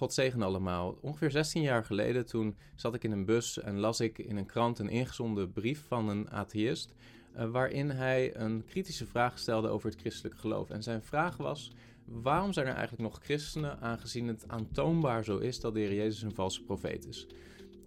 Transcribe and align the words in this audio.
God 0.00 0.12
zegen 0.12 0.42
allemaal. 0.42 0.98
Ongeveer 1.00 1.30
16 1.30 1.62
jaar 1.62 1.84
geleden, 1.84 2.26
toen 2.26 2.56
zat 2.74 2.94
ik 2.94 3.04
in 3.04 3.12
een 3.12 3.24
bus 3.24 3.58
en 3.58 3.78
las 3.78 4.00
ik 4.00 4.18
in 4.18 4.36
een 4.36 4.46
krant 4.46 4.78
een 4.78 4.88
ingezonden 4.88 5.52
brief 5.52 5.84
van 5.86 6.08
een 6.08 6.30
atheïst. 6.30 6.94
Uh, 7.36 7.50
waarin 7.50 7.90
hij 7.90 8.36
een 8.36 8.64
kritische 8.64 9.06
vraag 9.06 9.38
stelde 9.38 9.68
over 9.68 9.90
het 9.90 10.00
christelijk 10.00 10.38
geloof. 10.38 10.70
En 10.70 10.82
zijn 10.82 11.02
vraag 11.02 11.36
was: 11.36 11.72
waarom 12.04 12.52
zijn 12.52 12.66
er 12.66 12.74
eigenlijk 12.74 13.02
nog 13.02 13.18
christenen, 13.22 13.80
aangezien 13.80 14.26
het 14.26 14.44
aantoonbaar 14.46 15.24
zo 15.24 15.38
is 15.38 15.60
dat 15.60 15.74
de 15.74 15.80
Heer 15.80 15.94
Jezus 15.94 16.22
een 16.22 16.34
valse 16.34 16.62
profeet 16.62 17.06
is? 17.06 17.26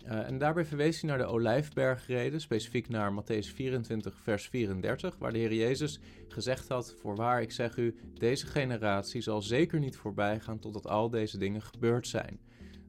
Uh, 0.05 0.27
en 0.27 0.37
daarbij 0.37 0.65
verwees 0.65 1.01
hij 1.01 1.09
naar 1.09 1.19
de 1.19 1.25
Olijfbergreden, 1.25 2.41
specifiek 2.41 2.89
naar 2.89 3.21
Matthäus 3.21 3.53
24, 3.53 4.19
vers 4.21 4.47
34, 4.47 5.17
waar 5.17 5.31
de 5.31 5.37
Heer 5.37 5.53
Jezus 5.53 5.99
gezegd 6.27 6.67
had: 6.67 6.95
Voorwaar, 7.01 7.41
ik 7.41 7.51
zeg 7.51 7.77
u, 7.77 7.95
deze 8.13 8.47
generatie 8.47 9.21
zal 9.21 9.41
zeker 9.41 9.79
niet 9.79 9.95
voorbij 9.95 10.39
gaan 10.39 10.59
totdat 10.59 10.87
al 10.87 11.09
deze 11.09 11.37
dingen 11.37 11.61
gebeurd 11.61 12.07
zijn. 12.07 12.39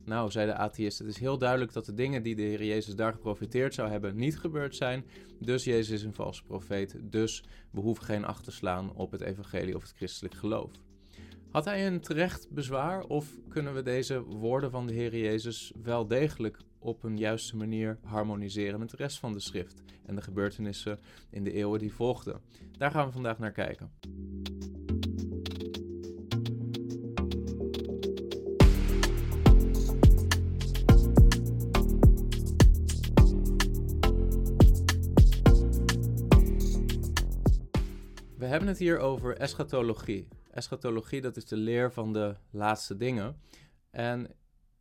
Nou, 0.05 0.31
zei 0.31 0.47
de 0.47 0.55
atheïst, 0.55 0.99
het 0.99 1.09
is 1.09 1.19
heel 1.19 1.39
duidelijk 1.39 1.73
dat 1.73 1.85
de 1.85 1.95
dingen 1.95 2.23
die 2.23 2.35
de 2.35 2.43
Heer 2.43 2.65
Jezus 2.65 2.95
daar 2.95 3.13
geprofiteerd 3.13 3.75
zou 3.75 3.91
hebben 3.91 4.17
niet 4.17 4.39
gebeurd 4.39 4.77
zijn. 4.77 5.05
Dus 5.41 5.65
Jezus 5.65 5.91
is 5.91 6.03
een 6.03 6.15
valse 6.15 6.43
profeet, 6.43 6.97
dus 7.03 7.45
we 7.71 7.81
hoeven 7.81 8.05
geen 8.05 8.25
acht 8.25 8.45
te 8.45 8.51
slaan 8.51 8.95
op 8.95 9.11
het 9.11 9.21
evangelie 9.21 9.77
of 9.77 9.83
het 9.83 9.93
christelijk 9.97 10.35
geloof. 10.35 10.71
Had 11.51 11.65
hij 11.65 11.87
een 11.87 12.01
terecht 12.01 12.51
bezwaar 12.51 13.03
of 13.05 13.39
kunnen 13.49 13.75
we 13.75 13.83
deze 13.83 14.23
woorden 14.23 14.71
van 14.71 14.87
de 14.87 14.93
Heer 14.93 15.17
Jezus 15.17 15.73
wel 15.83 16.07
degelijk 16.07 16.59
op 16.85 17.03
een 17.03 17.17
juiste 17.17 17.57
manier 17.57 17.99
harmoniseren 18.03 18.79
met 18.79 18.91
de 18.91 18.97
rest 18.97 19.19
van 19.19 19.33
de 19.33 19.41
schrift 19.41 19.83
en 20.07 20.15
de 20.15 20.23
gebeurtenissen 20.23 20.99
in 21.31 21.45
de 21.45 21.53
eeuwen 21.53 21.79
die 21.79 21.93
volgden? 21.93 22.41
Daar 22.79 22.91
gaan 22.91 23.07
we 23.07 23.13
vandaag 23.13 23.39
naar 23.39 23.53
kijken. 23.53 23.91
We 38.39 38.47
hebben 38.51 38.69
het 38.69 38.79
hier 38.79 38.99
over 38.99 39.37
eschatologie. 39.37 40.29
Eschatologie, 40.51 41.21
dat 41.21 41.37
is 41.37 41.45
de 41.45 41.57
leer 41.57 41.93
van 41.93 42.13
de 42.13 42.37
laatste 42.51 42.97
dingen. 42.97 43.37
En 43.91 44.31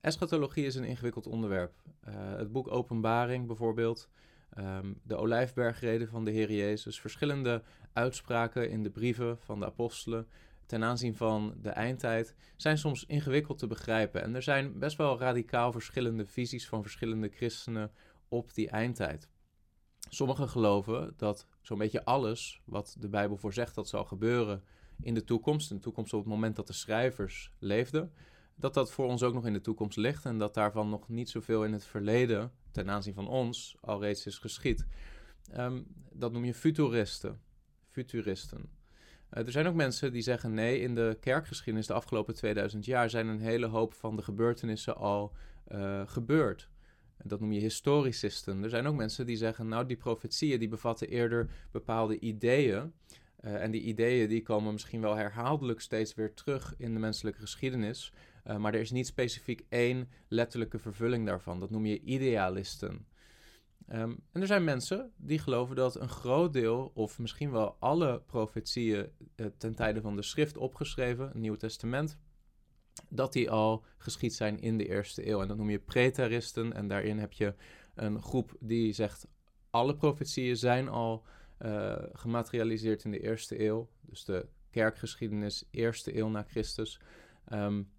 eschatologie 0.03 0.65
is 0.65 0.75
een 0.75 0.83
ingewikkeld 0.83 1.27
onderwerp. 1.27 1.73
Uh, 2.07 2.13
het 2.35 2.51
boek 2.51 2.71
Openbaring 2.71 3.47
bijvoorbeeld, 3.47 4.09
um, 4.57 4.99
de 5.03 5.15
Olijfbergreden 5.15 6.07
van 6.07 6.25
de 6.25 6.31
Heer 6.31 6.51
Jezus, 6.51 6.99
verschillende 6.99 7.63
uitspraken 7.93 8.69
in 8.69 8.83
de 8.83 8.89
brieven 8.89 9.37
van 9.37 9.59
de 9.59 9.65
apostelen 9.65 10.27
ten 10.65 10.83
aanzien 10.83 11.15
van 11.15 11.55
de 11.61 11.69
eindtijd 11.69 12.35
zijn 12.55 12.77
soms 12.77 13.05
ingewikkeld 13.05 13.57
te 13.57 13.67
begrijpen. 13.67 14.23
En 14.23 14.35
er 14.35 14.43
zijn 14.43 14.79
best 14.79 14.97
wel 14.97 15.19
radicaal 15.19 15.71
verschillende 15.71 16.25
visies 16.25 16.67
van 16.67 16.81
verschillende 16.81 17.29
christenen 17.29 17.91
op 18.27 18.53
die 18.53 18.69
eindtijd. 18.69 19.29
Sommigen 20.09 20.49
geloven 20.49 21.13
dat 21.17 21.47
zo'n 21.61 21.77
beetje 21.77 22.05
alles 22.05 22.61
wat 22.65 22.95
de 22.99 23.09
Bijbel 23.09 23.37
voorzegt 23.37 23.75
dat 23.75 23.87
zal 23.87 24.05
gebeuren 24.05 24.63
in 25.01 25.13
de 25.13 25.23
toekomst, 25.23 25.69
in 25.69 25.75
de 25.75 25.81
toekomst 25.81 26.13
op 26.13 26.19
het 26.19 26.29
moment 26.29 26.55
dat 26.55 26.67
de 26.67 26.73
schrijvers 26.73 27.51
leefden, 27.59 28.13
dat 28.55 28.73
dat 28.73 28.91
voor 28.91 29.05
ons 29.05 29.23
ook 29.23 29.33
nog 29.33 29.45
in 29.45 29.53
de 29.53 29.61
toekomst 29.61 29.97
ligt 29.97 30.25
en 30.25 30.37
dat 30.37 30.53
daarvan 30.53 30.89
nog 30.89 31.09
niet 31.09 31.29
zoveel 31.29 31.65
in 31.65 31.73
het 31.73 31.85
verleden 31.85 32.51
ten 32.71 32.89
aanzien 32.89 33.13
van 33.13 33.27
ons 33.27 33.77
al 33.81 34.01
reeds 34.01 34.25
is 34.25 34.37
geschied. 34.37 34.85
Um, 35.57 35.85
dat 36.11 36.31
noem 36.31 36.45
je 36.45 36.53
futuristen. 36.53 37.39
Futuristen. 37.89 38.69
Uh, 39.33 39.45
er 39.45 39.51
zijn 39.51 39.67
ook 39.67 39.75
mensen 39.75 40.11
die 40.11 40.21
zeggen 40.21 40.53
nee, 40.53 40.79
in 40.79 40.95
de 40.95 41.17
kerkgeschiedenis 41.19 41.87
de 41.87 41.93
afgelopen 41.93 42.33
2000 42.33 42.85
jaar 42.85 43.09
zijn 43.09 43.27
een 43.27 43.39
hele 43.39 43.65
hoop 43.65 43.93
van 43.93 44.15
de 44.15 44.21
gebeurtenissen 44.21 44.95
al 44.95 45.35
uh, 45.71 46.01
gebeurd. 46.05 46.69
Dat 47.25 47.39
noem 47.39 47.51
je 47.51 47.59
historicisten. 47.59 48.63
Er 48.63 48.69
zijn 48.69 48.87
ook 48.87 48.95
mensen 48.95 49.25
die 49.25 49.37
zeggen, 49.37 49.67
nou, 49.67 49.85
die 49.85 49.97
profetieën 49.97 50.59
die 50.59 50.67
bevatten 50.67 51.07
eerder 51.07 51.49
bepaalde 51.71 52.19
ideeën. 52.19 52.93
Uh, 53.41 53.61
en 53.61 53.71
die 53.71 53.81
ideeën 53.81 54.29
die 54.29 54.41
komen 54.41 54.71
misschien 54.71 55.01
wel 55.01 55.15
herhaaldelijk 55.15 55.81
steeds 55.81 56.13
weer 56.13 56.33
terug 56.33 56.73
in 56.77 56.93
de 56.93 56.99
menselijke 56.99 57.39
geschiedenis. 57.39 58.13
Uh, 58.47 58.57
maar 58.57 58.73
er 58.73 58.79
is 58.79 58.91
niet 58.91 59.07
specifiek 59.07 59.65
één 59.69 60.09
letterlijke 60.27 60.79
vervulling 60.79 61.25
daarvan. 61.25 61.59
Dat 61.59 61.69
noem 61.69 61.85
je 61.85 62.01
idealisten. 62.01 63.05
Um, 63.89 64.19
en 64.31 64.41
er 64.41 64.47
zijn 64.47 64.63
mensen 64.63 65.11
die 65.17 65.39
geloven 65.39 65.75
dat 65.75 65.99
een 65.99 66.09
groot 66.09 66.53
deel, 66.53 66.91
of 66.93 67.19
misschien 67.19 67.51
wel 67.51 67.75
alle 67.79 68.21
profetieën 68.21 69.09
uh, 69.35 69.47
ten 69.57 69.75
tijde 69.75 70.01
van 70.01 70.15
de 70.15 70.21
schrift 70.21 70.57
opgeschreven, 70.57 71.25
het 71.25 71.33
Nieuwe 71.33 71.57
Testament, 71.57 72.17
dat 73.09 73.33
die 73.33 73.49
al 73.49 73.85
geschied 73.97 74.33
zijn 74.33 74.59
in 74.59 74.77
de 74.77 74.87
eerste 74.87 75.27
eeuw. 75.27 75.41
En 75.41 75.47
dat 75.47 75.57
noem 75.57 75.69
je 75.69 75.79
preteristen. 75.79 76.73
En 76.73 76.87
daarin 76.87 77.17
heb 77.17 77.33
je 77.33 77.55
een 77.95 78.21
groep 78.21 78.55
die 78.59 78.93
zegt: 78.93 79.27
alle 79.69 79.95
profetieën 79.95 80.57
zijn 80.57 80.89
al 80.89 81.25
uh, 81.59 81.95
gematerialiseerd 82.13 83.03
in 83.03 83.11
de 83.11 83.19
eerste 83.19 83.65
eeuw. 83.65 83.89
Dus 84.01 84.25
de 84.25 84.47
kerkgeschiedenis, 84.71 85.67
eerste 85.71 86.17
eeuw 86.17 86.29
na 86.29 86.43
Christus. 86.43 86.99
Um, 87.53 87.91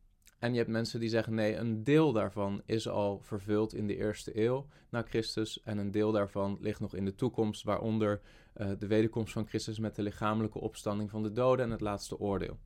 en 0.45 0.53
je 0.53 0.59
hebt 0.59 0.71
mensen 0.71 1.01
die 1.01 1.09
zeggen: 1.09 1.35
nee, 1.35 1.57
een 1.57 1.85
deel 1.85 2.13
daarvan 2.13 2.63
is 2.67 2.89
al 2.89 3.21
vervuld 3.21 3.75
in 3.75 3.87
de 3.87 3.97
eerste 3.97 4.41
eeuw 4.43 4.67
na 4.91 5.03
Christus. 5.03 5.63
En 5.63 5.79
een 5.79 5.91
deel 5.91 6.13
daarvan 6.13 6.59
ligt 6.61 6.81
nog 6.81 6.95
in 6.95 7.05
de 7.05 7.15
toekomst, 7.15 7.63
waaronder 7.63 8.21
uh, 8.57 8.71
de 8.79 8.87
wederkomst 8.87 9.33
van 9.33 9.47
Christus 9.47 9.79
met 9.79 9.97
de 9.97 10.03
lichamelijke 10.03 10.59
opstanding 10.61 11.11
van 11.11 11.23
de 11.23 11.33
doden 11.33 11.65
en 11.65 11.71
het 11.71 11.81
laatste 11.81 12.19
oordeel. 12.19 12.59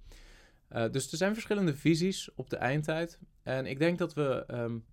Uh, 0.72 0.90
dus 0.90 1.10
er 1.12 1.18
zijn 1.18 1.32
verschillende 1.32 1.74
visies 1.74 2.34
op 2.34 2.50
de 2.50 2.56
eindtijd. 2.56 3.18
En 3.42 3.66
ik 3.66 3.78
denk 3.78 3.98
dat 3.98 4.14
we 4.14 4.44
um, 4.50 4.84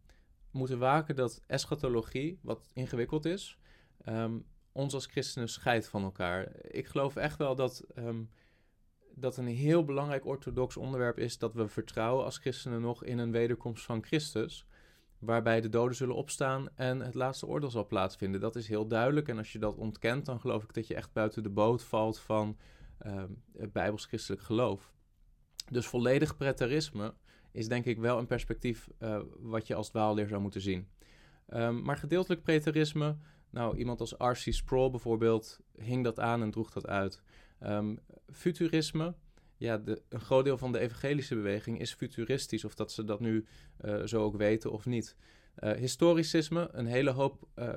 moeten 0.51 0.79
waken 0.79 1.15
dat 1.15 1.41
eschatologie, 1.47 2.39
wat 2.41 2.69
ingewikkeld 2.73 3.25
is, 3.25 3.57
um, 4.05 4.45
ons 4.71 4.93
als 4.93 5.05
christenen 5.05 5.49
scheidt 5.49 5.87
van 5.87 6.03
elkaar. 6.03 6.51
Ik 6.61 6.87
geloof 6.87 7.15
echt 7.15 7.37
wel 7.37 7.55
dat, 7.55 7.85
um, 7.95 8.29
dat 9.15 9.37
een 9.37 9.47
heel 9.47 9.85
belangrijk 9.85 10.25
orthodox 10.25 10.77
onderwerp 10.77 11.19
is 11.19 11.37
dat 11.37 11.53
we 11.53 11.67
vertrouwen 11.67 12.25
als 12.25 12.37
christenen 12.37 12.81
nog 12.81 13.03
in 13.03 13.17
een 13.17 13.31
wederkomst 13.31 13.85
van 13.85 14.03
Christus. 14.03 14.65
Waarbij 15.19 15.61
de 15.61 15.69
doden 15.69 15.95
zullen 15.95 16.15
opstaan 16.15 16.69
en 16.75 16.99
het 16.99 17.13
laatste 17.13 17.47
oordeel 17.47 17.69
zal 17.69 17.87
plaatsvinden. 17.87 18.41
Dat 18.41 18.55
is 18.55 18.67
heel 18.67 18.87
duidelijk. 18.87 19.27
En 19.27 19.37
als 19.37 19.51
je 19.51 19.59
dat 19.59 19.75
ontkent, 19.75 20.25
dan 20.25 20.39
geloof 20.39 20.63
ik 20.63 20.73
dat 20.73 20.87
je 20.87 20.95
echt 20.95 21.13
buiten 21.13 21.43
de 21.43 21.49
boot 21.49 21.83
valt 21.83 22.19
van 22.19 22.57
het 23.57 23.71
bijbels-christelijk 23.71 24.41
geloof. 24.41 24.93
Dus 25.69 25.87
volledig 25.87 26.37
preterisme 26.37 27.13
is 27.51 27.67
denk 27.67 27.85
ik 27.85 27.99
wel 27.99 28.17
een 28.17 28.25
perspectief 28.25 28.89
uh, 28.99 29.19
wat 29.39 29.67
je 29.67 29.75
als 29.75 29.89
dwaalleer 29.89 30.27
zou 30.27 30.41
moeten 30.41 30.61
zien. 30.61 30.87
Um, 31.49 31.81
maar 31.81 31.97
gedeeltelijk 31.97 32.43
preterisme, 32.43 33.17
nou 33.49 33.77
iemand 33.77 33.99
als 33.99 34.13
R.C. 34.17 34.53
Sproul 34.53 34.89
bijvoorbeeld 34.89 35.59
hing 35.77 36.03
dat 36.03 36.19
aan 36.19 36.41
en 36.41 36.51
droeg 36.51 36.71
dat 36.71 36.87
uit. 36.87 37.23
Um, 37.63 37.99
futurisme, 38.31 39.13
ja, 39.57 39.77
de, 39.77 40.01
een 40.09 40.19
groot 40.19 40.45
deel 40.45 40.57
van 40.57 40.71
de 40.71 40.79
evangelische 40.79 41.35
beweging 41.35 41.79
is 41.79 41.93
futuristisch, 41.93 42.65
of 42.65 42.75
dat 42.75 42.91
ze 42.91 43.03
dat 43.03 43.19
nu 43.19 43.45
uh, 43.85 44.03
zo 44.03 44.23
ook 44.23 44.37
weten 44.37 44.71
of 44.71 44.85
niet. 44.85 45.15
Uh, 45.59 45.71
historicisme, 45.71 46.69
een 46.71 46.85
hele 46.85 47.09
hoop 47.09 47.47
uh, 47.55 47.69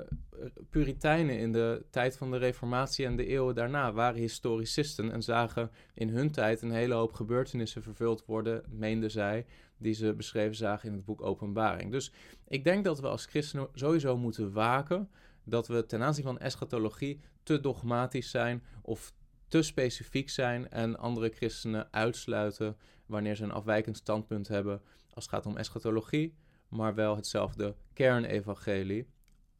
Puritijnen 0.69 1.37
in 1.37 1.51
de 1.51 1.85
tijd 1.89 2.17
van 2.17 2.31
de 2.31 2.37
Reformatie 2.37 3.05
en 3.05 3.15
de 3.15 3.25
eeuwen 3.25 3.55
daarna 3.55 3.93
waren 3.93 4.19
historicisten 4.19 5.11
en 5.11 5.23
zagen 5.23 5.71
in 5.93 6.09
hun 6.09 6.31
tijd 6.31 6.61
een 6.61 6.71
hele 6.71 6.93
hoop 6.93 7.13
gebeurtenissen 7.13 7.83
vervuld 7.83 8.25
worden, 8.25 8.63
meenden 8.69 9.11
zij, 9.11 9.45
die 9.77 9.93
ze 9.93 10.13
beschreven 10.13 10.55
zagen 10.55 10.89
in 10.89 10.95
het 10.95 11.05
boek 11.05 11.21
Openbaring. 11.21 11.91
Dus 11.91 12.11
ik 12.47 12.63
denk 12.63 12.83
dat 12.83 12.99
we 12.99 13.07
als 13.07 13.25
christenen 13.25 13.67
sowieso 13.73 14.17
moeten 14.17 14.51
waken 14.51 15.09
dat 15.43 15.67
we 15.67 15.85
ten 15.85 16.01
aanzien 16.01 16.23
van 16.23 16.39
eschatologie 16.39 17.19
te 17.43 17.59
dogmatisch 17.59 18.29
zijn 18.29 18.63
of 18.81 19.13
te 19.49 19.61
specifiek 19.61 20.29
zijn 20.29 20.69
en 20.69 20.97
andere 20.97 21.29
christenen 21.29 21.87
uitsluiten 21.91 22.77
wanneer 23.05 23.35
ze 23.35 23.43
een 23.43 23.51
afwijkend 23.51 23.97
standpunt 23.97 24.47
hebben 24.47 24.81
als 25.13 25.25
het 25.25 25.33
gaat 25.33 25.45
om 25.45 25.57
eschatologie 25.57 26.35
maar 26.69 26.95
wel 26.95 27.15
hetzelfde 27.15 27.75
kernevangelie 27.93 29.07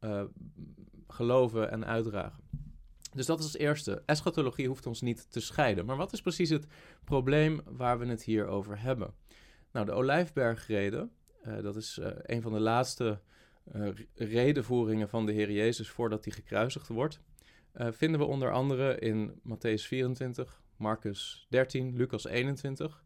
uh, 0.00 0.22
geloven 1.08 1.70
en 1.70 1.86
uitdragen. 1.86 2.42
Dus 3.12 3.26
dat 3.26 3.38
is 3.38 3.44
als 3.44 3.56
eerste. 3.56 4.02
Eschatologie 4.06 4.68
hoeft 4.68 4.86
ons 4.86 5.00
niet 5.00 5.30
te 5.30 5.40
scheiden. 5.40 5.86
Maar 5.86 5.96
wat 5.96 6.12
is 6.12 6.20
precies 6.20 6.50
het 6.50 6.66
probleem 7.04 7.60
waar 7.64 7.98
we 7.98 8.06
het 8.06 8.22
hier 8.22 8.46
over 8.46 8.80
hebben? 8.80 9.14
Nou, 9.72 9.86
de 9.86 9.92
Olijfbergreden, 9.92 11.12
uh, 11.46 11.62
dat 11.62 11.76
is 11.76 11.98
uh, 11.98 12.06
een 12.22 12.42
van 12.42 12.52
de 12.52 12.60
laatste 12.60 13.20
redenvoeringen 14.14 15.08
van 15.08 15.26
de 15.26 15.32
Heer 15.32 15.50
Jezus 15.50 15.88
voordat 15.88 16.24
hij 16.24 16.34
gekruisigd 16.34 16.88
wordt. 16.88 17.20
Vinden 17.74 18.20
we 18.20 18.26
onder 18.26 18.52
andere 18.52 18.98
in 18.98 19.40
Matthäus 19.48 19.86
24, 19.86 20.62
Marcus 20.76 21.46
13, 21.48 21.96
Lucas 21.96 22.24
21. 22.24 23.04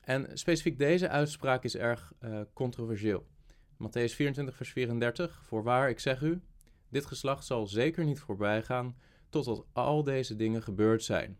En 0.00 0.38
specifiek 0.38 0.78
deze 0.78 1.08
uitspraak 1.08 1.64
is 1.64 1.76
erg 1.76 2.12
uh, 2.20 2.40
controversieel. 2.52 3.26
Matthäus 3.74 4.14
24, 4.14 4.56
vers 4.56 4.72
34. 4.72 5.42
Voorwaar, 5.44 5.88
ik 5.88 6.00
zeg 6.00 6.20
u, 6.20 6.40
dit 6.88 7.06
geslacht 7.06 7.44
zal 7.46 7.66
zeker 7.66 8.04
niet 8.04 8.18
voorbij 8.18 8.62
gaan 8.62 8.96
totdat 9.28 9.64
al 9.72 10.04
deze 10.04 10.36
dingen 10.36 10.62
gebeurd 10.62 11.02
zijn. 11.02 11.38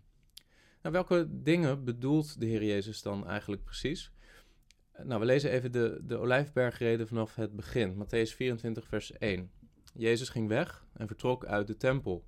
Nou, 0.83 0.95
welke 0.95 1.27
dingen 1.31 1.85
bedoelt 1.85 2.41
de 2.41 2.47
Heer 2.47 2.65
Jezus 2.65 3.03
dan 3.03 3.27
eigenlijk 3.27 3.65
precies? 3.65 4.13
Nou, 5.03 5.21
we 5.21 5.27
lezen 5.27 5.51
even 5.51 5.73
de, 5.73 6.01
de 6.03 6.17
Olijfbergreden 6.17 7.09
vanaf 7.09 7.35
het 7.35 7.57
begin. 7.57 8.05
Matthäus 8.05 8.35
24, 8.35 8.87
vers 8.87 9.13
1. 9.13 9.51
Jezus 9.95 10.29
ging 10.29 10.49
weg 10.49 10.87
en 10.93 11.07
vertrok 11.07 11.45
uit 11.45 11.67
de 11.67 11.77
tempel. 11.77 12.25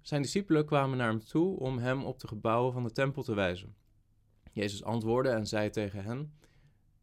Zijn 0.00 0.22
discipelen 0.22 0.66
kwamen 0.66 0.98
naar 0.98 1.08
hem 1.08 1.24
toe 1.24 1.58
om 1.58 1.78
hem 1.78 2.04
op 2.04 2.18
de 2.18 2.28
gebouwen 2.28 2.72
van 2.72 2.82
de 2.82 2.92
tempel 2.92 3.22
te 3.22 3.34
wijzen. 3.34 3.74
Jezus 4.52 4.84
antwoordde 4.84 5.32
en 5.32 5.46
zei 5.46 5.70
tegen 5.70 6.04
hen: 6.04 6.32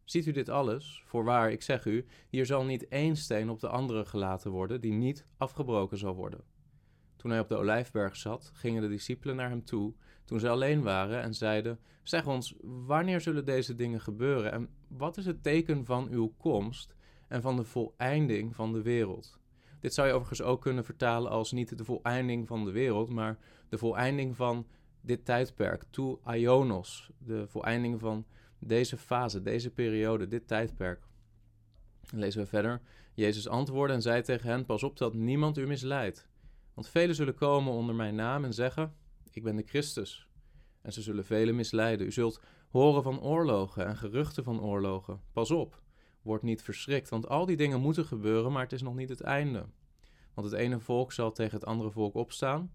Ziet 0.04 0.26
u 0.26 0.32
dit 0.32 0.48
alles? 0.48 1.02
Voorwaar, 1.04 1.50
ik 1.50 1.62
zeg 1.62 1.84
u, 1.84 2.06
hier 2.28 2.46
zal 2.46 2.64
niet 2.64 2.88
één 2.88 3.16
steen 3.16 3.50
op 3.50 3.60
de 3.60 3.68
andere 3.68 4.04
gelaten 4.04 4.50
worden 4.50 4.80
die 4.80 4.92
niet 4.92 5.24
afgebroken 5.36 5.98
zal 5.98 6.14
worden. 6.14 6.44
Toen 7.16 7.30
hij 7.30 7.40
op 7.40 7.48
de 7.48 7.56
olijfberg 7.56 8.16
zat, 8.16 8.50
gingen 8.54 8.82
de 8.82 8.88
discipelen 8.88 9.36
naar 9.36 9.48
hem 9.48 9.64
toe, 9.64 9.94
toen 10.24 10.40
ze 10.40 10.48
alleen 10.48 10.82
waren, 10.82 11.22
en 11.22 11.34
zeiden: 11.34 11.78
Zeg 12.02 12.26
ons, 12.26 12.54
wanneer 12.62 13.20
zullen 13.20 13.44
deze 13.44 13.74
dingen 13.74 14.00
gebeuren? 14.00 14.52
En 14.52 14.68
wat 14.88 15.16
is 15.16 15.26
het 15.26 15.42
teken 15.42 15.84
van 15.84 16.08
uw 16.10 16.34
komst 16.36 16.94
en 17.28 17.42
van 17.42 17.56
de 17.56 17.64
voleinding 17.64 18.54
van 18.54 18.72
de 18.72 18.82
wereld? 18.82 19.38
Dit 19.80 19.94
zou 19.94 20.06
je 20.06 20.12
overigens 20.12 20.42
ook 20.42 20.60
kunnen 20.60 20.84
vertalen 20.84 21.30
als 21.30 21.52
niet 21.52 21.78
de 21.78 21.84
voleinding 21.84 22.46
van 22.46 22.64
de 22.64 22.70
wereld, 22.70 23.08
maar 23.08 23.38
de 23.68 23.78
voleinding 23.78 24.36
van 24.36 24.66
dit 25.00 25.24
tijdperk, 25.24 25.84
to 25.90 26.20
Ionos, 26.26 27.10
de 27.18 27.46
voleinding 27.48 28.00
van 28.00 28.26
deze 28.58 28.96
fase, 28.96 29.42
deze 29.42 29.70
periode, 29.70 30.28
dit 30.28 30.48
tijdperk. 30.48 31.06
Lezen 32.10 32.40
we 32.40 32.46
verder. 32.46 32.80
Jezus 33.14 33.48
antwoordde 33.48 33.94
en 33.94 34.02
zei 34.02 34.22
tegen 34.22 34.48
hen: 34.48 34.64
Pas 34.64 34.82
op 34.82 34.96
dat 34.96 35.14
niemand 35.14 35.58
u 35.58 35.66
misleidt. 35.66 36.28
Want 36.74 36.88
velen 36.88 37.14
zullen 37.14 37.34
komen 37.34 37.72
onder 37.72 37.94
mijn 37.94 38.14
naam 38.14 38.44
en 38.44 38.54
zeggen: 38.54 38.94
Ik 39.30 39.42
ben 39.42 39.56
de 39.56 39.62
Christus. 39.66 40.28
En 40.82 40.92
ze 40.92 41.02
zullen 41.02 41.24
velen 41.24 41.56
misleiden. 41.56 42.06
U 42.06 42.12
zult 42.12 42.40
horen 42.68 43.02
van 43.02 43.20
oorlogen 43.20 43.86
en 43.86 43.96
geruchten 43.96 44.44
van 44.44 44.60
oorlogen. 44.60 45.20
Pas 45.32 45.50
op, 45.50 45.82
word 46.22 46.42
niet 46.42 46.62
verschrikt, 46.62 47.08
want 47.08 47.28
al 47.28 47.46
die 47.46 47.56
dingen 47.56 47.80
moeten 47.80 48.04
gebeuren, 48.04 48.52
maar 48.52 48.62
het 48.62 48.72
is 48.72 48.82
nog 48.82 48.94
niet 48.94 49.08
het 49.08 49.20
einde. 49.20 49.66
Want 50.34 50.50
het 50.50 50.60
ene 50.60 50.80
volk 50.80 51.12
zal 51.12 51.32
tegen 51.32 51.58
het 51.58 51.66
andere 51.66 51.90
volk 51.90 52.14
opstaan, 52.14 52.72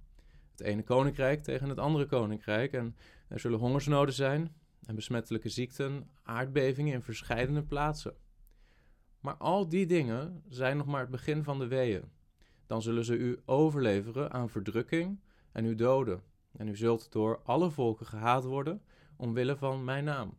het 0.51 0.61
ene 0.61 0.83
koninkrijk 0.83 1.43
tegen 1.43 1.69
het 1.69 1.77
andere 1.77 2.05
koninkrijk, 2.05 2.73
en 2.73 2.95
er 3.27 3.39
zullen 3.39 3.59
hongersnoden 3.59 4.13
zijn 4.13 4.55
en 4.85 4.95
besmettelijke 4.95 5.49
ziekten, 5.49 6.09
aardbevingen 6.23 6.93
in 6.93 7.01
verscheidene 7.01 7.63
plaatsen. 7.63 8.15
Maar 9.19 9.35
al 9.35 9.69
die 9.69 9.85
dingen 9.85 10.43
zijn 10.49 10.77
nog 10.77 10.85
maar 10.85 11.01
het 11.01 11.09
begin 11.09 11.43
van 11.43 11.59
de 11.59 11.67
weeën. 11.67 12.03
Dan 12.67 12.81
zullen 12.81 13.05
ze 13.05 13.17
u 13.17 13.39
overleveren 13.45 14.31
aan 14.31 14.49
verdrukking 14.49 15.19
en 15.51 15.65
u 15.65 15.75
doden. 15.75 16.21
En 16.57 16.67
u 16.67 16.75
zult 16.75 17.11
door 17.11 17.41
alle 17.43 17.71
volken 17.71 18.05
gehaat 18.05 18.43
worden 18.43 18.81
omwille 19.15 19.55
van 19.55 19.83
mijn 19.83 20.03
naam. 20.03 20.37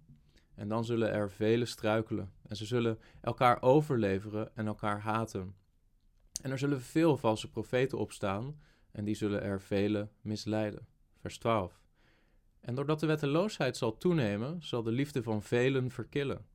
En 0.55 0.69
dan 0.69 0.85
zullen 0.85 1.13
er 1.13 1.31
velen 1.31 1.69
struikelen 1.69 2.33
en 2.49 2.57
ze 2.57 2.65
zullen 2.65 2.99
elkaar 3.21 3.63
overleveren 3.63 4.57
en 4.57 4.67
elkaar 4.67 5.01
haten. 5.01 5.55
En 6.43 6.51
er 6.51 6.59
zullen 6.59 6.81
veel 6.81 7.17
valse 7.17 7.51
profeten 7.51 7.99
opstaan 7.99 8.61
en 8.91 9.05
die 9.05 9.15
zullen 9.15 9.43
er 9.43 9.61
velen 9.61 10.11
misleiden. 10.21 10.87
Vers 11.21 11.39
12. 11.39 11.83
En 12.61 12.75
doordat 12.75 13.01
de 13.01 13.07
wetteloosheid 13.07 13.77
zal 13.77 13.97
toenemen, 13.99 14.63
zal 14.63 14.83
de 14.83 14.91
liefde 14.91 15.23
van 15.23 15.43
velen 15.43 15.91
verkillen. 15.91 16.47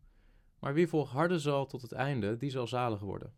Maar 0.60 0.74
wie 0.74 0.88
volharden 0.88 1.40
zal 1.40 1.66
tot 1.66 1.82
het 1.82 1.92
einde, 1.92 2.38
die 2.38 2.50
zal 2.50 2.68
zalig 2.68 3.00
worden. 3.00 3.34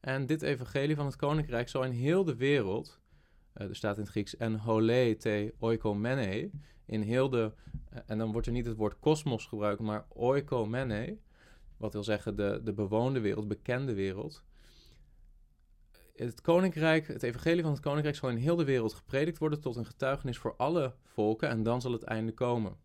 En 0.00 0.26
dit 0.26 0.42
evangelie 0.42 0.96
van 0.96 1.06
het 1.06 1.16
koninkrijk 1.16 1.68
zal 1.68 1.84
in 1.84 1.90
heel 1.90 2.24
de 2.24 2.36
wereld, 2.36 3.00
uh, 3.54 3.68
er 3.68 3.76
staat 3.76 3.96
in 3.96 4.02
het 4.02 4.10
Grieks 4.10 4.36
en 4.36 4.58
hole 4.58 5.16
te 5.16 5.54
oikomene, 5.58 6.50
in 6.86 7.00
heel 7.00 7.28
de, 7.28 7.52
uh, 7.92 7.98
en 8.06 8.18
dan 8.18 8.32
wordt 8.32 8.46
er 8.46 8.52
niet 8.52 8.66
het 8.66 8.76
woord 8.76 8.98
kosmos 8.98 9.46
gebruikt, 9.46 9.80
maar 9.80 10.06
oikomene, 10.08 11.18
wat 11.76 11.92
wil 11.92 12.04
zeggen 12.04 12.36
de, 12.36 12.60
de 12.64 12.72
bewoonde 12.72 13.20
wereld, 13.20 13.48
bekende 13.48 13.94
wereld. 13.94 14.44
Het 16.14 16.40
koninkrijk, 16.40 17.06
het 17.06 17.22
evangelie 17.22 17.62
van 17.62 17.72
het 17.72 17.80
koninkrijk 17.80 18.16
zal 18.16 18.28
in 18.28 18.36
heel 18.36 18.56
de 18.56 18.64
wereld 18.64 18.94
gepredikt 18.94 19.38
worden 19.38 19.60
tot 19.60 19.76
een 19.76 19.86
getuigenis 19.86 20.38
voor 20.38 20.56
alle 20.56 20.94
volken 21.04 21.48
en 21.48 21.62
dan 21.62 21.80
zal 21.80 21.92
het 21.92 22.02
einde 22.02 22.32
komen. 22.32 22.76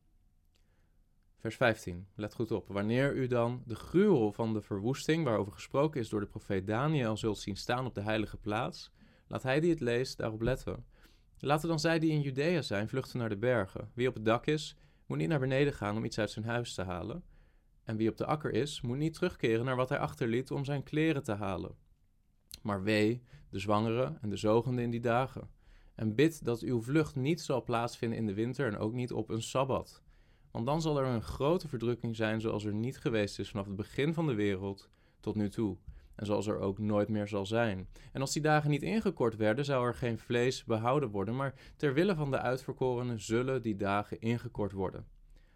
Vers 1.38 1.56
15, 1.56 2.07
let 2.15 2.33
goed 2.33 2.51
op. 2.51 2.68
Wanneer 2.68 3.15
u 3.15 3.27
dan 3.27 3.63
de 3.65 3.75
gruwel 3.75 4.31
van 4.31 4.54
de 4.54 4.62
verwoesting, 4.62 5.24
waarover 5.24 5.54
gesproken 5.54 6.01
is 6.01 6.09
door 6.09 6.19
de 6.19 6.25
profeet 6.25 6.68
Daniel, 6.68 7.18
zult 7.18 7.38
zien 7.38 7.57
staan 7.57 7.86
op 7.86 7.95
de 7.95 8.01
heilige 8.01 8.38
plaats, 8.38 8.92
laat 9.27 9.44
hij 9.44 9.59
die 9.59 9.69
het 9.69 9.80
leest 9.80 10.18
daarop 10.18 10.42
letten. 10.42 10.86
Laten 11.42 11.68
dan 11.68 11.80
zij 11.80 12.00
die 12.00 12.12
in 12.12 12.22
Judea 12.22 12.62
zijn 12.62 12.90
vluchten 12.90 13.20
naar 13.20 13.30
de 13.30 13.38
bergen. 13.38 13.92
Wie 13.94 14.08
op 14.08 14.14
het 14.14 14.26
dak 14.26 14.46
is, 14.46 14.76
moet 15.06 15.18
niet 15.18 15.30
naar 15.30 15.40
beneden 15.40 15.74
gaan 15.74 15.98
om 15.98 16.06
iets 16.06 16.20
uit 16.20 16.32
zijn 16.32 16.46
huis 16.46 16.74
te 16.74 16.84
halen. 16.84 17.24
En 17.84 17.98
wie 17.98 18.10
op 18.10 18.18
de 18.18 18.26
akker 18.26 18.52
is, 18.52 18.82
moet 18.82 18.98
niet 18.98 19.14
terugkeren 19.14 19.66
naar 19.66 19.76
wat 19.76 19.90
hij 19.90 20.00
achterliet 20.00 20.52
om 20.52 20.66
zijn 20.66 20.84
kleren 20.84 21.24
te 21.24 21.34
halen. 21.34 21.76
Maar 22.62 22.84
wee 22.84 23.24
de 23.50 23.60
zwangere 23.60 24.18
en 24.22 24.30
de 24.30 24.38
zogende 24.38 24.82
in 24.82 24.92
die 24.92 25.00
dagen. 25.00 25.50
En 25.96 26.16
bid 26.16 26.46
dat 26.46 26.62
uw 26.62 26.82
vlucht 26.82 27.16
niet 27.16 27.42
zal 27.42 27.64
plaatsvinden 27.64 28.18
in 28.18 28.26
de 28.26 28.34
winter 28.34 28.68
en 28.68 28.78
ook 28.78 28.94
niet 28.94 29.12
op 29.12 29.30
een 29.30 29.42
sabbat 29.42 30.02
want 30.52 30.66
dan 30.66 30.82
zal 30.82 31.00
er 31.00 31.06
een 31.06 31.22
grote 31.22 31.68
verdrukking 31.68 32.16
zijn 32.16 32.42
zoals 32.42 32.66
er 32.66 32.74
niet 32.74 32.98
geweest 32.98 33.40
is 33.40 33.50
vanaf 33.50 33.66
het 33.66 33.76
begin 33.76 34.14
van 34.14 34.28
de 34.28 34.34
wereld 34.34 34.90
tot 35.20 35.36
nu 35.36 35.50
toe. 35.50 35.78
En 36.21 36.27
zoals 36.27 36.47
er 36.47 36.59
ook 36.59 36.79
nooit 36.79 37.09
meer 37.09 37.27
zal 37.27 37.45
zijn. 37.45 37.88
En 38.12 38.21
als 38.21 38.33
die 38.33 38.41
dagen 38.41 38.69
niet 38.69 38.81
ingekort 38.81 39.35
werden, 39.35 39.65
zou 39.65 39.88
er 39.88 39.95
geen 39.95 40.18
vlees 40.18 40.63
behouden 40.63 41.09
worden, 41.09 41.35
maar 41.35 41.53
ter 41.75 41.94
wille 41.94 42.15
van 42.15 42.31
de 42.31 42.39
uitverkorenen 42.39 43.19
zullen 43.19 43.62
die 43.62 43.75
dagen 43.75 44.19
ingekort 44.19 44.71
worden. 44.71 45.06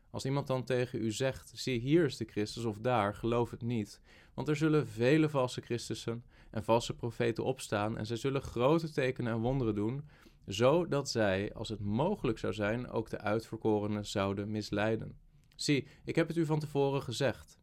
Als 0.09 0.25
iemand 0.25 0.47
dan 0.47 0.63
tegen 0.63 1.03
u 1.03 1.11
zegt: 1.11 1.51
Zie, 1.55 1.79
hier 1.79 2.05
is 2.05 2.17
de 2.17 2.25
Christus 2.25 2.65
of 2.65 2.77
daar, 2.77 3.13
geloof 3.13 3.51
het 3.51 3.61
niet. 3.61 4.01
Want 4.33 4.47
er 4.47 4.55
zullen 4.55 4.87
vele 4.87 5.29
valse 5.29 5.61
Christussen 5.61 6.23
en 6.51 6.63
valse 6.63 6.95
profeten 6.95 7.43
opstaan, 7.43 7.97
en 7.97 8.05
zij 8.05 8.17
zullen 8.17 8.41
grote 8.41 8.91
tekenen 8.91 9.33
en 9.33 9.39
wonderen 9.39 9.75
doen, 9.75 10.03
zodat 10.45 11.09
zij, 11.09 11.53
als 11.53 11.69
het 11.69 11.79
mogelijk 11.79 12.37
zou 12.37 12.53
zijn, 12.53 12.89
ook 12.89 13.09
de 13.09 13.19
uitverkorenen 13.19 14.05
zouden 14.05 14.51
misleiden. 14.51 15.17
Zie, 15.55 15.87
ik 16.03 16.15
heb 16.15 16.27
het 16.27 16.37
u 16.37 16.45
van 16.45 16.59
tevoren 16.59 17.01
gezegd. 17.01 17.59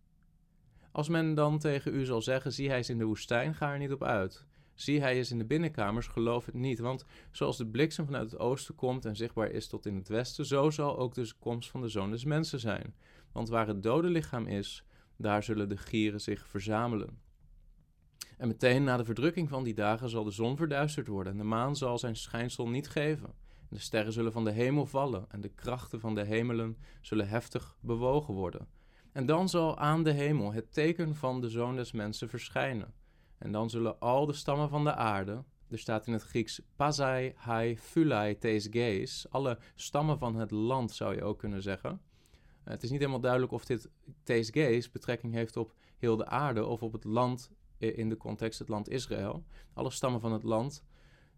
Als 0.93 1.09
men 1.09 1.35
dan 1.35 1.59
tegen 1.59 1.95
u 1.95 2.05
zal 2.05 2.23
zeggen: 2.23 2.53
Zie, 2.53 2.69
hij 2.69 2.79
is 2.79 2.89
in 2.89 2.99
de 2.99 3.05
woestijn, 3.05 3.55
ga 3.55 3.73
er 3.73 3.79
niet 3.79 3.93
op 3.93 4.03
uit. 4.03 4.47
Zie, 4.75 5.01
hij 5.01 5.19
is 5.19 5.31
in 5.31 5.39
de 5.39 5.45
binnenkamers, 5.45 6.07
geloof 6.07 6.47
het 6.47 6.55
niet. 6.55 6.79
Want 6.79 7.05
zoals 7.31 7.57
de 7.57 7.67
bliksem 7.67 8.05
vanuit 8.05 8.31
het 8.31 8.41
oosten 8.41 8.75
komt 8.75 9.05
en 9.05 9.17
zichtbaar 9.17 9.51
is 9.51 9.69
tot 9.69 9.87
in 9.87 9.95
het 9.95 10.09
westen, 10.09 10.47
zo 10.47 10.71
zal 10.71 10.99
ook 10.99 11.15
de 11.15 11.33
komst 11.39 11.71
van 11.71 11.81
de 11.81 11.89
zoon 11.89 12.11
des 12.11 12.25
mensen 12.25 12.61
zijn. 12.61 12.95
Want 13.33 13.49
waar 13.49 13.67
het 13.67 13.83
dode 13.83 14.09
lichaam 14.09 14.47
is, 14.47 14.85
daar 15.17 15.43
zullen 15.43 15.69
de 15.69 15.77
gieren 15.77 16.21
zich 16.21 16.47
verzamelen. 16.47 17.19
En 18.39 18.49
meteen 18.49 18.85
na 18.85 18.97
de 18.97 19.05
verdrukking 19.05 19.49
van 19.49 19.65
die 19.65 19.75
dagen 19.75 20.09
zal 20.09 20.25
de 20.25 20.31
zon 20.31 20.57
verduisterd 20.57 21.07
worden 21.07 21.33
en 21.33 21.39
de 21.39 21.45
maan 21.45 21.77
zal 21.77 21.99
zijn 21.99 22.17
schijnsel 22.17 22.69
niet 22.69 22.89
geven. 22.89 23.35
de 23.69 23.79
sterren 23.79 24.13
zullen 24.13 24.33
van 24.33 24.45
de 24.45 24.51
hemel 24.51 24.87
vallen 24.87 25.25
en 25.29 25.41
de 25.41 25.49
krachten 25.49 26.01
van 26.01 26.15
de 26.15 26.25
hemelen 26.25 26.77
zullen 27.01 27.29
heftig 27.29 27.77
bewogen 27.81 28.35
worden. 28.35 28.69
En 29.13 29.27
dan 29.27 29.49
zal 29.49 29.79
aan 29.79 30.03
de 30.03 30.13
hemel 30.13 30.53
het 30.53 30.73
teken 30.73 31.15
van 31.15 31.41
de 31.41 31.49
zoon 31.49 31.77
des 31.77 31.93
mensen 31.93 32.29
verschijnen. 32.29 32.95
En 33.39 33.53
dan 33.53 33.71
zullen 33.71 34.01
al 34.01 34.27
de 34.27 34.33
stammen 34.33 34.69
van 34.69 34.85
de 34.85 34.95
aarde, 34.95 35.45
er 35.69 35.79
staat 35.79 36.07
in 36.07 36.13
het 36.13 36.23
Grieks 36.23 36.61
pasai, 36.77 37.33
hai, 37.37 37.79
phulai, 37.79 38.37
gees, 38.71 39.27
alle 39.31 39.59
stammen 39.75 40.19
van 40.19 40.37
het 40.37 40.51
land 40.51 40.93
zou 40.93 41.15
je 41.15 41.25
ook 41.25 41.39
kunnen 41.39 41.63
zeggen. 41.63 42.01
Het 42.63 42.83
is 42.83 42.91
niet 42.91 42.99
helemaal 42.99 43.21
duidelijk 43.21 43.53
of 43.53 43.65
dit 43.65 43.89
gees 44.25 44.91
betrekking 44.91 45.33
heeft 45.35 45.57
op 45.57 45.75
heel 45.99 46.17
de 46.17 46.27
aarde 46.27 46.67
of 46.67 46.83
op 46.83 46.93
het 46.93 47.05
land 47.05 47.51
in 47.79 48.09
de 48.09 48.17
context 48.17 48.59
het 48.59 48.69
land 48.69 48.89
Israël. 48.89 49.45
Alle 49.75 49.91
stammen 49.91 50.21
van 50.21 50.33
het 50.33 50.43
land 50.43 50.85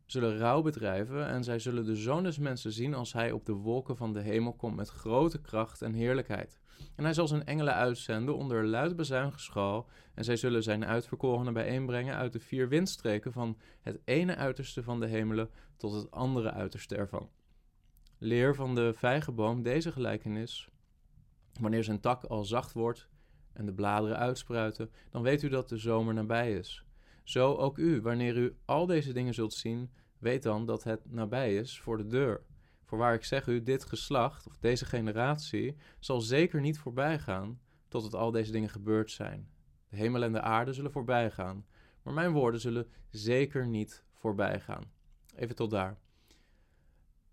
zullen 0.07 0.39
rouw 0.39 0.63
bedrijven 0.63 1.27
en 1.27 1.45
zij 1.45 1.59
zullen 1.59 1.85
de 1.85 1.97
zoon 1.97 2.23
des 2.23 2.39
mensen 2.39 2.73
zien 2.73 2.95
als 2.95 3.13
hij 3.13 3.33
op 3.33 3.47
de 3.47 3.53
wolken 3.53 3.97
van 3.97 4.13
de 4.13 4.21
hemel 4.21 4.53
komt 4.53 4.77
met 4.77 4.89
grote 4.89 5.41
kracht 5.41 5.83
en 5.83 5.93
heerlijkheid. 5.93 6.59
En 6.95 7.05
hij 7.05 7.13
zal 7.13 7.29
zijn 7.29 7.45
engelen 7.47 7.75
uitzenden 7.75 8.37
onder 8.37 8.67
luid 8.67 8.97
bezuingeschal 8.97 9.89
en 10.15 10.25
zij 10.25 10.37
zullen 10.37 10.63
zijn 10.63 10.85
uitverkorenen 10.85 11.53
bijeenbrengen 11.53 12.17
uit 12.17 12.33
de 12.33 12.41
vier 12.41 12.69
windstreken 12.69 13.33
van 13.33 13.59
het 13.83 14.01
ene 14.05 14.37
uiterste 14.37 14.83
van 14.83 15.01
de 15.01 15.07
hemelen 15.07 15.51
tot 15.77 15.93
het 15.93 16.11
andere 16.11 16.53
uiterste 16.53 16.97
ervan. 16.97 17.31
Leer 18.19 18.55
van 18.55 18.75
de 18.75 18.93
vijgenboom 18.95 19.63
deze 19.63 19.93
gelijkenis. 19.93 20.69
Wanneer 21.61 21.85
zijn 21.85 22.01
tak 22.01 22.25
al 22.25 22.45
zacht 22.45 22.73
wordt 22.73 23.09
en 23.53 23.67
de 23.67 23.73
bladeren 23.73 24.19
uitspruiten, 24.19 24.91
dan 25.11 25.23
weet 25.23 25.43
u 25.43 25.49
dat 25.49 25.69
de 25.69 25.77
zomer 25.77 26.15
nabij 26.15 26.53
is. 26.53 26.84
Zo 27.25 27.55
ook 27.55 27.79
u, 27.79 28.01
wanneer 28.01 28.37
u 28.37 28.57
al 28.65 28.87
deze 28.87 29.13
dingen 29.13 29.35
zult 29.35 29.53
zien, 29.53 29.91
weet 30.19 30.43
dan 30.43 30.67
dat 30.67 30.85
het 30.85 31.11
nabij 31.11 31.57
is 31.57 31.81
voor 31.81 31.97
de 31.97 32.07
deur. 32.07 32.43
Voorwaar 32.85 33.15
ik 33.15 33.25
zeg 33.25 33.47
u, 33.47 33.63
dit 33.63 33.85
geslacht, 33.85 34.47
of 34.47 34.59
deze 34.59 34.85
generatie, 34.85 35.77
zal 35.99 36.21
zeker 36.21 36.61
niet 36.61 36.79
voorbij 36.79 37.19
gaan 37.19 37.61
tot 37.89 38.03
het 38.03 38.15
al 38.15 38.31
deze 38.31 38.53
dingen 38.53 38.69
gebeurd 38.69 39.11
zijn. 39.11 39.49
De 39.89 39.97
hemel 39.97 40.23
en 40.23 40.33
de 40.33 40.41
aarde 40.41 40.73
zullen 40.73 40.93
voorbij 40.93 41.31
gaan, 41.31 41.67
maar 42.03 42.15
mijn 42.15 42.33
woorden 42.33 42.61
zullen 42.61 42.87
zeker 43.11 43.67
niet 43.67 44.05
voorbij 44.13 44.61
gaan. 44.61 44.91
Even 45.37 45.57
tot 45.57 45.71
daar. 45.71 45.99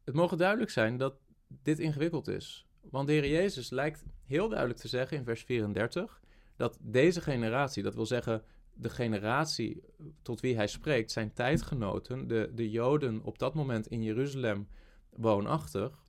Het 0.04 0.16
mogen 0.16 0.38
duidelijk 0.38 0.72
zijn 0.72 0.98
dat 0.98 1.16
dit 1.48 1.80
ingewikkeld 1.80 2.28
is. 2.28 2.68
Want 2.82 3.08
de 3.08 3.14
Heer 3.14 3.28
Jezus 3.28 3.70
lijkt 3.70 4.04
heel 4.26 4.50
duidelijk 4.50 4.80
te 4.80 4.88
zeggen 4.88 5.18
in 5.18 5.24
vers 5.24 5.44
34 5.44 6.22
dat 6.56 6.78
deze 6.82 7.22
generatie, 7.22 7.84
dat 7.84 7.96
wil 7.96 8.06
zeggen 8.06 8.44
de 8.74 8.90
generatie 8.90 9.84
tot 10.22 10.40
wie 10.40 10.56
hij 10.56 10.68
spreekt, 10.68 11.12
zijn 11.12 11.34
tijdgenoten, 11.34 12.28
de, 12.28 12.52
de 12.54 12.70
Joden 12.70 13.24
op 13.24 13.40
dat 13.40 13.54
moment 13.54 13.88
in 13.88 14.04
Jeruzalem 14.04 14.68
woonachtig, 15.10 16.06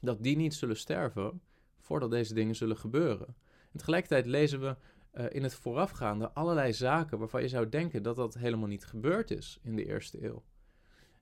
dat 0.00 0.22
die 0.22 0.36
niet 0.36 0.54
zullen 0.54 0.76
sterven 0.76 1.40
voordat 1.80 2.10
deze 2.10 2.34
dingen 2.34 2.54
zullen 2.54 2.76
gebeuren. 2.76 3.26
En 3.72 3.78
tegelijkertijd 3.78 4.26
lezen 4.26 4.60
we 4.60 4.76
uh, 5.14 5.26
in 5.28 5.42
het 5.42 5.54
voorafgaande 5.54 6.32
allerlei 6.32 6.72
zaken 6.72 7.18
waarvan 7.18 7.42
je 7.42 7.48
zou 7.48 7.68
denken 7.68 8.02
dat 8.02 8.16
dat 8.16 8.34
helemaal 8.34 8.68
niet 8.68 8.84
gebeurd 8.84 9.30
is 9.30 9.58
in 9.62 9.76
de 9.76 9.84
eerste 9.84 10.24
eeuw. 10.24 10.44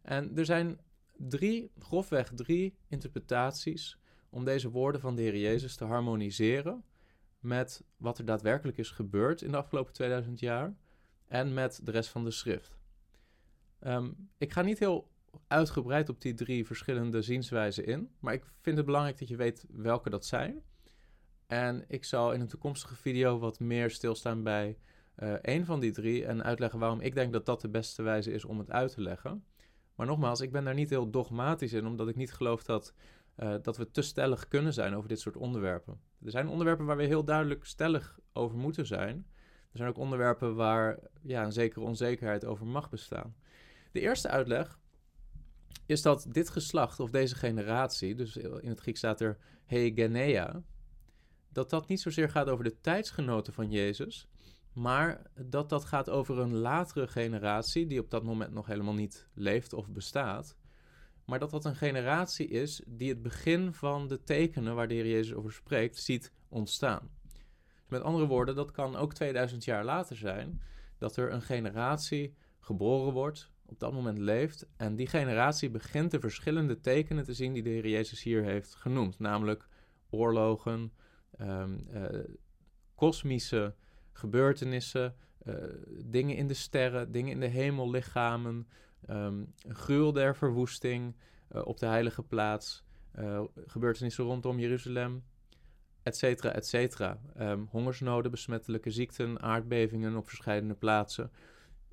En 0.03 0.37
er 0.37 0.45
zijn 0.45 0.81
drie, 1.17 1.73
grofweg 1.79 2.31
drie 2.35 2.77
interpretaties 2.89 3.99
om 4.31 4.45
deze 4.45 4.71
woorden 4.71 5.01
van 5.01 5.15
de 5.15 5.23
Heer 5.23 5.37
Jezus 5.37 5.77
te 5.77 5.85
harmoniseren 5.85 6.85
met 7.45 7.85
wat 7.97 8.19
er 8.19 8.25
daadwerkelijk 8.25 8.79
is 8.79 8.91
gebeurd 8.91 9.43
in 9.43 9.51
de 9.51 9.57
afgelopen 9.57 9.93
2000 9.93 10.41
jaar 10.41 10.75
en 11.27 11.55
met 11.55 11.81
de 11.83 11.91
rest 11.91 12.11
van 12.11 12.25
de 12.25 12.31
schrift. 12.31 12.79
Um, 13.81 14.31
ik 14.39 14.53
ga 14.53 14.63
niet 14.63 14.79
heel 14.79 15.11
uitgebreid 15.49 16.09
op 16.09 16.21
die 16.21 16.35
drie 16.35 16.67
verschillende 16.67 17.23
zienswijzen 17.23 17.87
in, 17.87 18.11
maar 18.19 18.35
ik 18.35 18.45
vind 18.61 18.77
het 18.77 18.87
belangrijk 18.87 19.19
dat 19.19 19.29
je 19.29 19.37
weet 19.37 19.67
welke 19.71 20.11
dat 20.11 20.27
zijn. 20.27 20.63
En 21.47 21.85
ik 21.89 22.05
zal 22.05 22.33
in 22.33 22.41
een 22.41 22.49
toekomstige 22.49 22.97
video 22.97 23.39
wat 23.39 23.61
meer 23.61 23.91
stilstaan 23.91 24.43
bij 24.43 24.79
uh, 25.19 25.33
één 25.33 25.65
van 25.65 25.81
die 25.81 25.93
drie 25.93 26.27
en 26.27 26.45
uitleggen 26.45 26.79
waarom 26.79 27.01
ik 27.01 27.15
denk 27.15 27.33
dat 27.33 27.47
dat 27.47 27.61
de 27.61 27.69
beste 27.69 28.03
wijze 28.03 28.33
is 28.33 28.45
om 28.45 28.59
het 28.59 28.71
uit 28.71 28.93
te 28.93 29.01
leggen. 29.01 29.45
Maar 29.95 30.07
nogmaals, 30.07 30.41
ik 30.41 30.53
ben 30.53 30.65
daar 30.65 30.75
niet 30.75 30.91
heel 30.91 31.11
dogmatisch 31.11 31.73
in, 31.73 31.87
omdat 31.87 32.09
ik 32.09 32.17
niet 32.17 32.33
geloof 32.33 32.63
dat, 32.63 32.95
uh, 33.37 33.55
dat 33.63 33.77
we 33.77 33.91
te 33.91 34.03
stellig 34.03 34.49
kunnen 34.49 34.73
zijn 34.73 34.95
over 34.95 35.09
dit 35.09 35.21
soort 35.21 35.37
onderwerpen. 35.37 36.01
Er 36.25 36.31
zijn 36.31 36.49
onderwerpen 36.49 36.87
waar 36.87 36.97
we 36.97 37.05
heel 37.05 37.25
duidelijk 37.25 37.65
stellig 37.65 38.19
over 38.33 38.57
moeten 38.57 38.87
zijn. 38.87 39.27
Er 39.71 39.81
zijn 39.81 39.89
ook 39.89 39.99
onderwerpen 39.99 40.55
waar 40.55 40.99
ja, 41.23 41.45
een 41.45 41.53
zekere 41.53 41.85
onzekerheid 41.85 42.45
over 42.45 42.67
mag 42.67 42.91
bestaan. 42.91 43.35
De 43.93 44.01
eerste 44.01 44.29
uitleg 44.29 44.79
is 45.87 46.03
dat 46.03 46.27
dit 46.29 46.51
geslacht 46.51 47.01
of 47.01 47.11
deze 47.11 47.35
generatie, 47.35 48.15
dus 48.15 48.37
in 48.37 48.69
het 48.69 48.81
Grieks 48.81 48.99
staat 48.99 49.21
er 49.21 49.39
Hegenea, 49.65 50.63
dat 51.49 51.71
dat 51.71 51.89
niet 51.89 52.01
zozeer 52.01 52.31
gaat 52.31 52.49
over 52.49 52.65
de 52.65 52.81
tijdsgenoten 52.81 53.53
van 53.53 53.71
Jezus, 53.71 54.29
maar 54.73 55.23
dat 55.35 55.69
dat 55.69 55.85
gaat 55.85 56.11
over 56.11 56.39
een 56.39 56.55
latere 56.55 57.07
generatie 57.07 57.87
die 57.87 58.01
op 58.01 58.11
dat 58.11 58.25
moment 58.25 58.53
nog 58.53 58.67
helemaal 58.67 58.95
niet 58.95 59.29
leeft 59.35 59.73
of 59.73 59.89
bestaat. 59.89 60.57
Maar 61.25 61.39
dat 61.39 61.51
dat 61.51 61.65
een 61.65 61.77
generatie 61.77 62.49
is 62.49 62.83
die 62.87 63.09
het 63.09 63.23
begin 63.23 63.73
van 63.73 64.09
de 64.09 64.23
tekenen 64.23 64.75
waar 64.75 64.89
de 64.89 64.95
Heer 64.95 65.07
Jezus 65.07 65.35
over 65.35 65.53
spreekt, 65.53 65.99
ziet 65.99 66.33
ontstaan. 66.49 67.11
Met 67.89 68.03
andere 68.03 68.27
woorden, 68.27 68.55
dat 68.55 68.71
kan 68.71 68.97
ook 68.97 69.15
2000 69.15 69.65
jaar 69.65 69.85
later 69.85 70.17
zijn 70.17 70.63
dat 70.99 71.17
er 71.17 71.33
een 71.33 71.43
generatie 71.43 72.35
geboren 72.61 73.13
wordt, 73.13 73.51
op 73.67 73.79
dat 73.79 73.93
moment 73.93 74.19
leeft. 74.19 74.67
En 74.77 74.97
die 74.97 75.07
generatie 75.07 75.71
begint 75.71 76.11
de 76.11 76.21
verschillende 76.21 76.81
tekenen 76.81 77.25
te 77.25 77.35
zien 77.35 77.53
die 77.53 77.63
de 77.63 77.71
Heer 77.71 77.89
Jezus 77.89 78.23
hier 78.23 78.43
heeft 78.43 78.75
genoemd. 78.75 79.19
Namelijk 79.19 79.69
oorlogen, 80.11 80.93
um, 81.41 81.87
kosmische 82.95 83.75
gebeurtenissen, 84.13 85.15
uh, 85.43 85.55
dingen 86.05 86.37
in 86.37 86.47
de 86.47 86.55
sterren, 86.55 87.13
dingen 87.13 87.33
in 87.33 87.41
de 87.41 87.47
hemellichamen, 87.47 88.69
um, 89.11 89.53
gruwel 89.69 90.13
der 90.13 90.37
verwoesting 90.37 91.17
uh, 91.53 91.67
op 91.67 91.79
de 91.79 91.87
heilige 91.87 92.23
plaats, 92.23 92.85
gebeurtenissen 93.67 94.25
rondom 94.25 94.59
Jeruzalem, 94.59 95.25
et 96.03 96.17
cetera, 96.17 96.53
et 96.53 96.67
cetera. 96.67 97.21
Um, 97.39 97.69
hongersnoden, 97.71 98.31
besmettelijke 98.31 98.91
ziekten, 98.91 99.41
aardbevingen 99.41 100.17
op 100.17 100.29
verschillende 100.29 100.75
plaatsen. 100.75 101.31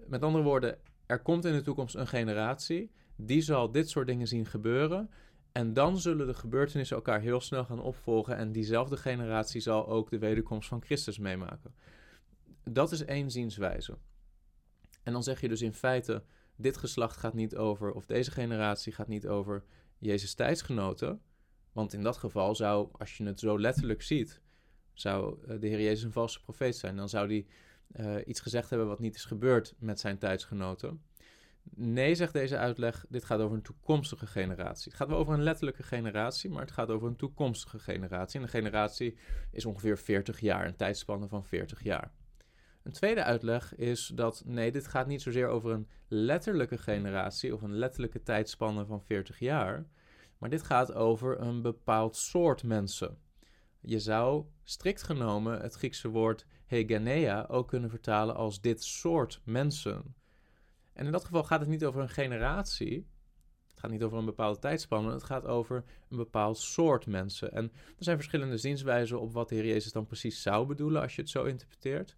Met 0.08 0.22
andere 0.22 0.44
woorden, 0.44 0.78
er 1.06 1.22
komt 1.22 1.46
in 1.46 1.54
de 1.54 1.62
toekomst 1.62 1.96
een 1.96 2.08
generatie 2.08 2.92
die 3.16 3.42
zal 3.42 3.72
dit 3.72 3.90
soort 3.90 4.08
dingen 4.08 4.28
zien 4.28 4.46
gebeuren. 4.46 5.10
En 5.52 5.74
dan 5.74 5.98
zullen 5.98 6.28
de 6.28 6.34
gebeurtenissen 6.34 6.96
elkaar 6.96 7.22
heel 7.22 7.42
snel 7.42 7.66
gaan 7.66 7.82
opvolgen. 7.82 8.38
En 8.38 8.52
diezelfde 8.52 8.98
generatie 8.98 9.62
zal 9.62 9.88
ook 9.88 10.10
de 10.10 10.20
wederkomst 10.20 10.68
van 10.68 10.84
Christus 10.84 11.18
meemaken. 11.18 11.74
Dat 12.64 12.92
is 12.92 13.06
één 13.06 13.32
zienswijze. 13.32 13.98
En 15.04 15.14
dan 15.14 15.24
zeg 15.24 15.42
je 15.42 15.48
dus 15.48 15.62
in 15.62 15.74
feite: 15.74 16.24
dit 16.62 16.78
geslacht 16.78 17.18
gaat 17.18 17.34
niet 17.34 17.56
over, 17.56 17.92
of 17.92 18.06
deze 18.06 18.32
generatie 18.32 18.94
gaat 18.94 19.08
niet 19.08 19.28
over 19.28 19.64
Jezus' 19.98 20.34
tijdsgenoten. 20.34 21.22
Want 21.72 21.94
in 21.94 22.04
dat 22.04 22.18
geval 22.18 22.56
zou, 22.56 22.90
als 22.92 23.18
je 23.18 23.24
het 23.26 23.40
zo 23.40 23.60
letterlijk 23.60 24.02
ziet, 24.02 24.42
zou 24.94 25.38
eh, 25.48 25.60
de 25.60 25.68
Heer 25.68 25.82
Jezus 25.82 26.04
een 26.04 26.12
valse 26.12 26.42
profeet 26.42 26.76
zijn. 26.76 26.96
Dan 26.96 27.10
zou 27.10 27.28
die 27.28 27.48
uh, 28.00 28.16
iets 28.26 28.40
gezegd 28.40 28.70
hebben 28.70 28.88
wat 28.88 29.00
niet 29.00 29.16
is 29.16 29.26
gebeurd 29.26 29.76
met 29.80 30.00
zijn 30.00 30.18
tijdsgenoten. 30.18 31.02
Nee, 31.64 32.16
zegt 32.16 32.34
deze 32.34 32.58
uitleg, 32.58 33.06
dit 33.10 33.24
gaat 33.24 33.40
over 33.40 33.56
een 33.56 33.64
toekomstige 33.64 34.28
generatie. 34.28 34.92
Het 34.92 35.00
gaat 35.00 35.08
wel 35.08 35.18
over 35.18 35.34
een 35.34 35.44
letterlijke 35.44 35.84
generatie, 35.84 36.50
maar 36.50 36.62
het 36.62 36.72
gaat 36.72 36.90
over 36.90 37.08
een 37.08 37.16
toekomstige 37.16 37.80
generatie. 37.80 38.40
En 38.40 38.46
een 38.46 38.52
generatie 38.52 39.18
is 39.52 39.66
ongeveer 39.66 39.98
40 39.98 40.40
jaar, 40.40 40.66
een 40.66 40.76
tijdspanne 40.76 41.28
van 41.28 41.46
40 41.46 41.84
jaar. 41.84 42.12
Een 42.84 42.92
tweede 42.92 43.24
uitleg 43.24 43.76
is 43.76 44.08
dat 44.08 44.44
nee, 44.46 44.72
dit 44.72 44.88
gaat 44.88 45.08
niet 45.08 45.22
zozeer 45.22 45.48
over 45.48 45.72
een 45.72 45.88
letterlijke 46.08 46.78
generatie 46.78 47.54
of 47.54 47.62
een 47.62 47.76
letterlijke 47.76 48.24
tijdspanne 48.24 48.86
van 48.86 49.02
40 49.02 49.40
jaar, 49.40 49.86
maar 50.38 50.50
dit 50.50 50.64
gaat 50.64 50.94
over 50.94 51.40
een 51.42 51.62
bepaald 51.62 52.16
soort 52.16 52.64
mensen. 52.64 53.18
Je 53.80 54.00
zou 54.00 54.46
strikt 54.64 55.04
genomen 55.04 55.62
het 55.62 55.74
Griekse 55.74 56.10
woord 56.10 56.46
hegenea 56.66 57.46
ook 57.48 57.68
kunnen 57.68 57.90
vertalen 57.90 58.36
als 58.36 58.62
dit 58.62 58.84
soort 58.84 59.42
mensen. 59.44 60.16
En 60.94 61.06
in 61.06 61.12
dat 61.12 61.26
geval 61.26 61.44
gaat 61.44 61.60
het 61.60 61.70
niet 61.70 61.86
over 61.86 62.02
een 62.02 62.10
generatie. 62.10 63.08
Het 63.68 63.80
gaat 63.80 63.92
niet 63.92 64.04
over 64.04 64.18
een 64.18 64.26
bepaalde 64.26 64.60
tijdspanne. 64.60 65.12
Het 65.12 65.24
gaat 65.24 65.46
over 65.46 65.84
een 66.10 66.18
bepaald 66.18 66.58
soort 66.58 67.06
mensen. 67.06 67.52
En 67.52 67.64
er 67.98 68.04
zijn 68.04 68.18
verschillende 68.18 68.58
zienswijzen 68.58 69.22
op 69.22 69.34
wat 69.34 69.50
de 69.50 69.56
Heer 69.56 69.66
Jezus 69.66 69.92
dan 69.92 70.06
precies 70.06 70.42
zou 70.42 70.66
bedoelen 70.66 71.02
als 71.02 71.16
je 71.16 71.22
het 71.22 71.30
zo 71.30 71.44
interpreteert. 71.44 72.16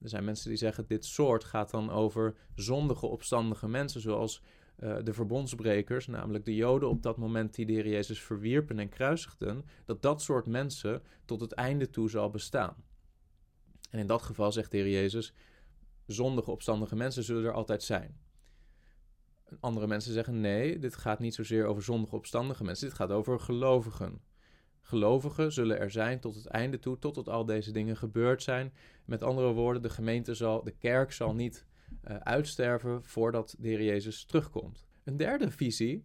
Er 0.00 0.08
zijn 0.08 0.24
mensen 0.24 0.48
die 0.48 0.58
zeggen 0.58 0.86
dit 0.86 1.04
soort 1.04 1.44
gaat 1.44 1.70
dan 1.70 1.90
over 1.90 2.34
zondige, 2.54 3.06
opstandige 3.06 3.68
mensen, 3.68 4.00
zoals 4.00 4.42
uh, 4.78 4.96
de 5.02 5.12
verbondsbrekers, 5.12 6.06
namelijk 6.06 6.44
de 6.44 6.54
Joden 6.54 6.88
op 6.88 7.02
dat 7.02 7.16
moment 7.16 7.54
die 7.54 7.66
de 7.66 7.72
Heer 7.72 7.88
Jezus 7.88 8.22
verwierpen 8.22 8.78
en 8.78 8.88
kruisigden, 8.88 9.64
dat 9.84 10.02
dat 10.02 10.22
soort 10.22 10.46
mensen 10.46 11.02
tot 11.24 11.40
het 11.40 11.52
einde 11.52 11.90
toe 11.90 12.10
zal 12.10 12.30
bestaan. 12.30 12.84
En 13.90 13.98
in 13.98 14.06
dat 14.06 14.22
geval 14.22 14.52
zegt 14.52 14.70
de 14.70 14.76
Heer 14.76 14.90
Jezus, 14.90 15.34
zondige, 16.06 16.50
opstandige 16.50 16.96
mensen 16.96 17.24
zullen 17.24 17.44
er 17.44 17.52
altijd 17.52 17.82
zijn. 17.82 18.20
Andere 19.60 19.86
mensen 19.86 20.12
zeggen 20.12 20.40
nee, 20.40 20.78
dit 20.78 20.96
gaat 20.96 21.18
niet 21.18 21.34
zozeer 21.34 21.66
over 21.66 21.82
zondige, 21.82 22.16
opstandige 22.16 22.64
mensen, 22.64 22.88
dit 22.88 22.96
gaat 22.96 23.10
over 23.10 23.40
gelovigen. 23.40 24.20
Gelovigen 24.80 25.52
zullen 25.52 25.78
er 25.78 25.90
zijn 25.90 26.20
tot 26.20 26.34
het 26.34 26.46
einde 26.46 26.78
toe, 26.78 26.98
totdat 26.98 27.28
al 27.28 27.44
deze 27.44 27.72
dingen 27.72 27.96
gebeurd 27.96 28.42
zijn. 28.42 28.72
Met 29.10 29.22
andere 29.22 29.52
woorden, 29.52 29.82
de 29.82 29.90
gemeente 29.90 30.34
zal, 30.34 30.64
de 30.64 30.74
kerk 30.78 31.12
zal 31.12 31.34
niet 31.34 31.66
uh, 32.08 32.16
uitsterven 32.16 33.04
voordat 33.04 33.56
de 33.58 33.68
Heer 33.68 33.82
Jezus 33.82 34.24
terugkomt. 34.24 34.86
Een 35.04 35.16
derde 35.16 35.50
visie, 35.50 36.04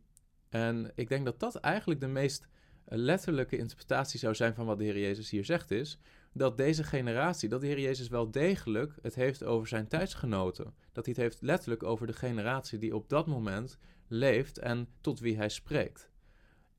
en 0.50 0.92
ik 0.96 1.10
denk 1.10 1.26
dat 1.26 1.40
dat 1.40 1.56
eigenlijk 1.56 2.00
de 2.00 2.08
meest 2.08 2.48
eh, 2.86 2.98
letterlijke 2.98 3.58
interpretatie 3.58 4.20
zou 4.20 4.36
zijn 4.36 4.54
van 4.54 4.66
wat 4.66 4.78
de 4.78 4.84
Heer 4.84 5.00
Jezus 5.00 5.30
hier 5.30 5.46
zegt, 5.46 5.72
is 5.72 6.00
dat 6.34 6.58
deze 6.58 6.84
generatie, 6.84 7.50
dat 7.50 7.62
de 7.62 7.68
Heer 7.68 7.80
Jezus 7.80 8.08
wel 8.08 8.32
degelijk 8.32 8.94
het 9.02 9.16
heeft 9.16 9.44
over 9.44 9.68
zijn 9.68 9.88
tijdsgenoten. 9.88 10.74
Dat 10.92 11.06
hij 11.06 11.14
het 11.18 11.24
heeft 11.24 11.42
letterlijk 11.42 11.84
over 11.84 12.08
de 12.08 12.14
generatie 12.14 12.80
die 12.80 12.96
op 12.96 13.10
dat 13.10 13.28
moment 13.28 13.78
leeft 14.08 14.58
en 14.58 14.88
tot 15.02 15.20
wie 15.20 15.38
hij 15.38 15.50
spreekt. 15.50 16.10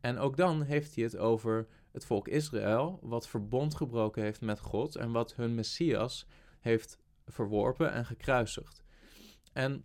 En 0.00 0.18
ook 0.18 0.36
dan 0.36 0.62
heeft 0.62 0.94
hij 0.94 1.04
het 1.04 1.16
over 1.16 1.66
het 1.96 2.04
volk 2.04 2.28
Israël, 2.28 2.98
wat 3.02 3.28
verbond 3.28 3.74
gebroken 3.74 4.22
heeft 4.22 4.40
met 4.40 4.60
God 4.60 4.96
en 4.96 5.12
wat 5.12 5.34
hun 5.34 5.54
Messias 5.54 6.26
heeft 6.60 6.98
verworpen 7.26 7.92
en 7.92 8.06
gekruisigd. 8.06 8.82
En 9.52 9.82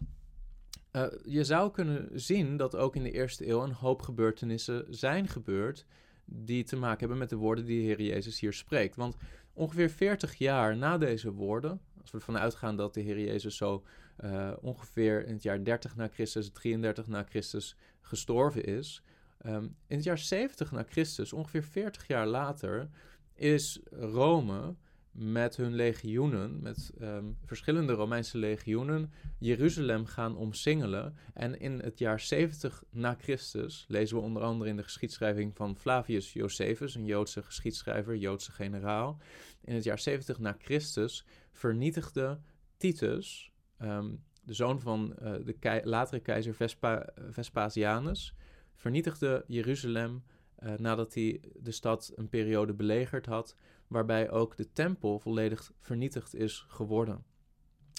uh, 0.91 1.05
je 1.23 1.43
zou 1.43 1.71
kunnen 1.71 2.09
zien 2.19 2.57
dat 2.57 2.75
ook 2.75 2.95
in 2.95 3.03
de 3.03 3.11
eerste 3.11 3.47
eeuw 3.47 3.63
een 3.63 3.73
hoop 3.73 4.01
gebeurtenissen 4.01 4.85
zijn 4.89 5.27
gebeurd 5.27 5.85
die 6.25 6.63
te 6.63 6.75
maken 6.75 6.99
hebben 6.99 7.17
met 7.17 7.29
de 7.29 7.35
woorden 7.35 7.65
die 7.65 7.79
de 7.79 7.85
Heer 7.85 8.01
Jezus 8.01 8.39
hier 8.39 8.53
spreekt. 8.53 8.95
Want 8.95 9.15
ongeveer 9.53 9.89
40 9.89 10.35
jaar 10.35 10.77
na 10.77 10.97
deze 10.97 11.31
woorden, 11.31 11.81
als 12.01 12.11
we 12.11 12.17
ervan 12.17 12.37
uitgaan 12.37 12.75
dat 12.75 12.93
de 12.93 13.01
Heer 13.01 13.19
Jezus 13.19 13.57
zo 13.57 13.83
uh, 14.23 14.51
ongeveer 14.61 15.25
in 15.25 15.33
het 15.33 15.43
jaar 15.43 15.63
30 15.63 15.95
na 15.95 16.07
Christus, 16.07 16.49
33 16.51 17.07
na 17.07 17.23
Christus 17.23 17.75
gestorven 18.01 18.63
is, 18.63 19.03
um, 19.45 19.75
in 19.87 19.95
het 19.95 20.03
jaar 20.03 20.17
70 20.17 20.71
na 20.71 20.83
Christus, 20.89 21.33
ongeveer 21.33 21.63
40 21.63 22.07
jaar 22.07 22.27
later, 22.27 22.89
is 23.33 23.79
Rome 23.89 24.75
met 25.11 25.55
hun 25.55 25.75
legioenen, 25.75 26.61
met 26.61 26.91
um, 27.01 27.37
verschillende 27.45 27.93
Romeinse 27.93 28.37
legioenen, 28.37 29.11
Jeruzalem 29.37 30.05
gaan 30.05 30.35
omsingelen. 30.35 31.17
En 31.33 31.59
in 31.59 31.79
het 31.79 31.99
jaar 31.99 32.19
70 32.19 32.83
na 32.89 33.15
Christus 33.19 33.85
lezen 33.87 34.17
we 34.17 34.23
onder 34.23 34.41
andere 34.41 34.69
in 34.69 34.75
de 34.75 34.83
geschiedschrijving 34.83 35.55
van 35.55 35.77
Flavius 35.77 36.33
Josephus, 36.33 36.95
een 36.95 37.05
Joodse 37.05 37.43
geschiedschrijver, 37.43 38.15
Joodse 38.15 38.51
generaal. 38.51 39.17
in 39.63 39.75
het 39.75 39.83
jaar 39.83 39.99
70 39.99 40.39
na 40.39 40.55
Christus, 40.59 41.25
vernietigde 41.51 42.39
Titus, 42.77 43.51
ehm, 43.77 44.09
de 44.43 44.53
zoon 44.53 44.79
van 44.79 45.15
uh, 45.21 45.33
de 45.45 45.81
latere 45.83 46.19
keizer 46.19 46.55
Vespa 46.55 47.09
Vespasianus, 47.29 48.35
vernietigde 48.81 49.43
Jeruzalem 49.47 50.23
uh, 50.59 50.73
nadat 50.77 51.13
hij 51.13 51.41
de 51.55 51.71
stad 51.71 52.11
een 52.15 52.29
periode 52.29 52.73
belegerd 52.73 53.25
had, 53.25 53.55
waarbij 53.87 54.29
ook 54.29 54.57
de 54.57 54.71
tempel 54.73 55.19
volledig 55.19 55.71
vernietigd 55.79 56.35
is 56.35 56.65
geworden. 56.67 57.23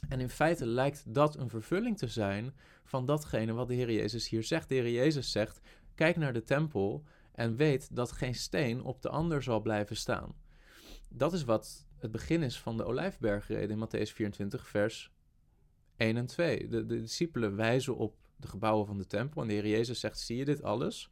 En 0.09 0.21
in 0.21 0.29
feite 0.29 0.67
lijkt 0.67 1.15
dat 1.15 1.37
een 1.37 1.49
vervulling 1.49 1.99
te 1.99 2.07
zijn 2.07 2.55
van 2.85 3.07
datgene 3.07 3.53
wat 3.53 3.69
de 3.69 3.75
Heer 3.75 3.93
Jezus 3.93 4.29
hier 4.29 4.43
zegt. 4.43 4.69
De 4.69 4.75
Heer 4.75 4.91
Jezus 4.91 5.31
zegt: 5.31 5.61
Kijk 5.95 6.17
naar 6.17 6.33
de 6.33 6.43
tempel 6.43 7.05
en 7.33 7.57
weet 7.57 7.97
dat 7.97 8.13
geen 8.13 8.35
steen 8.35 8.83
op 8.83 9.03
de 9.03 9.09
ander 9.09 9.43
zal 9.43 9.61
blijven 9.61 9.97
staan. 9.97 10.35
Dat 11.09 11.33
is 11.33 11.45
wat 11.45 11.87
het 11.97 12.11
begin 12.11 12.43
is 12.43 12.61
van 12.61 12.77
de 12.77 12.85
Olijfbergreden 12.85 13.81
in 13.81 13.87
Matthäus 13.87 14.13
24, 14.13 14.69
vers 14.69 15.13
1 15.97 16.17
en 16.17 16.27
2. 16.27 16.69
De, 16.69 16.87
de 16.87 17.01
discipelen 17.01 17.57
wijzen 17.57 17.97
op 17.97 18.22
de 18.43 18.49
gebouwen 18.49 18.87
van 18.87 18.99
de 18.99 19.07
tempel 19.07 19.43
en 19.43 19.49
de 19.49 19.55
Heer 19.55 19.69
Jezus 19.69 20.01
zegt: 20.01 20.19
Zie 20.19 20.37
je 20.37 20.45
dit 20.45 20.63
alles? 20.63 21.11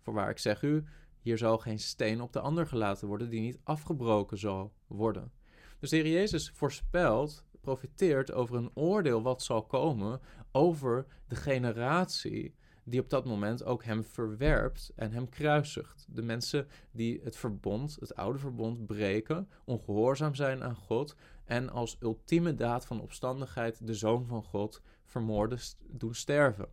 Voorwaar 0.00 0.30
ik 0.30 0.38
zeg 0.38 0.62
u, 0.62 0.84
hier 1.20 1.38
zal 1.38 1.58
geen 1.58 1.78
steen 1.78 2.20
op 2.20 2.32
de 2.32 2.40
ander 2.40 2.66
gelaten 2.66 3.08
worden 3.08 3.30
die 3.30 3.40
niet 3.40 3.60
afgebroken 3.62 4.38
zal 4.38 4.72
worden. 4.86 5.32
Dus 5.78 5.90
de 5.90 5.96
Heer 5.96 6.08
Jezus 6.08 6.50
voorspelt, 6.50 7.44
profiteert 7.60 8.32
over 8.32 8.56
een 8.56 8.70
oordeel 8.74 9.22
wat 9.22 9.42
zal 9.42 9.66
komen 9.66 10.20
over 10.52 11.06
de 11.26 11.36
generatie 11.36 12.54
die 12.84 13.00
op 13.00 13.10
dat 13.10 13.24
moment 13.24 13.64
ook 13.64 13.84
hem 13.84 14.04
verwerpt 14.04 14.92
en 14.96 15.12
hem 15.12 15.28
kruisigt. 15.28 16.06
De 16.08 16.22
mensen 16.22 16.68
die 16.90 17.20
het 17.22 17.36
verbond, 17.36 17.96
het 18.00 18.14
oude 18.14 18.38
verbond, 18.38 18.86
breken, 18.86 19.48
ongehoorzaam 19.64 20.34
zijn 20.34 20.62
aan 20.62 20.76
God 20.76 21.16
en 21.44 21.70
als 21.70 21.96
ultieme 22.00 22.54
daad 22.54 22.86
van 22.86 23.00
opstandigheid 23.00 23.86
de 23.86 23.94
zoon 23.94 24.26
van 24.26 24.42
God 24.42 24.82
vermoorden, 25.08 25.58
doen 25.86 26.14
sterven. 26.14 26.68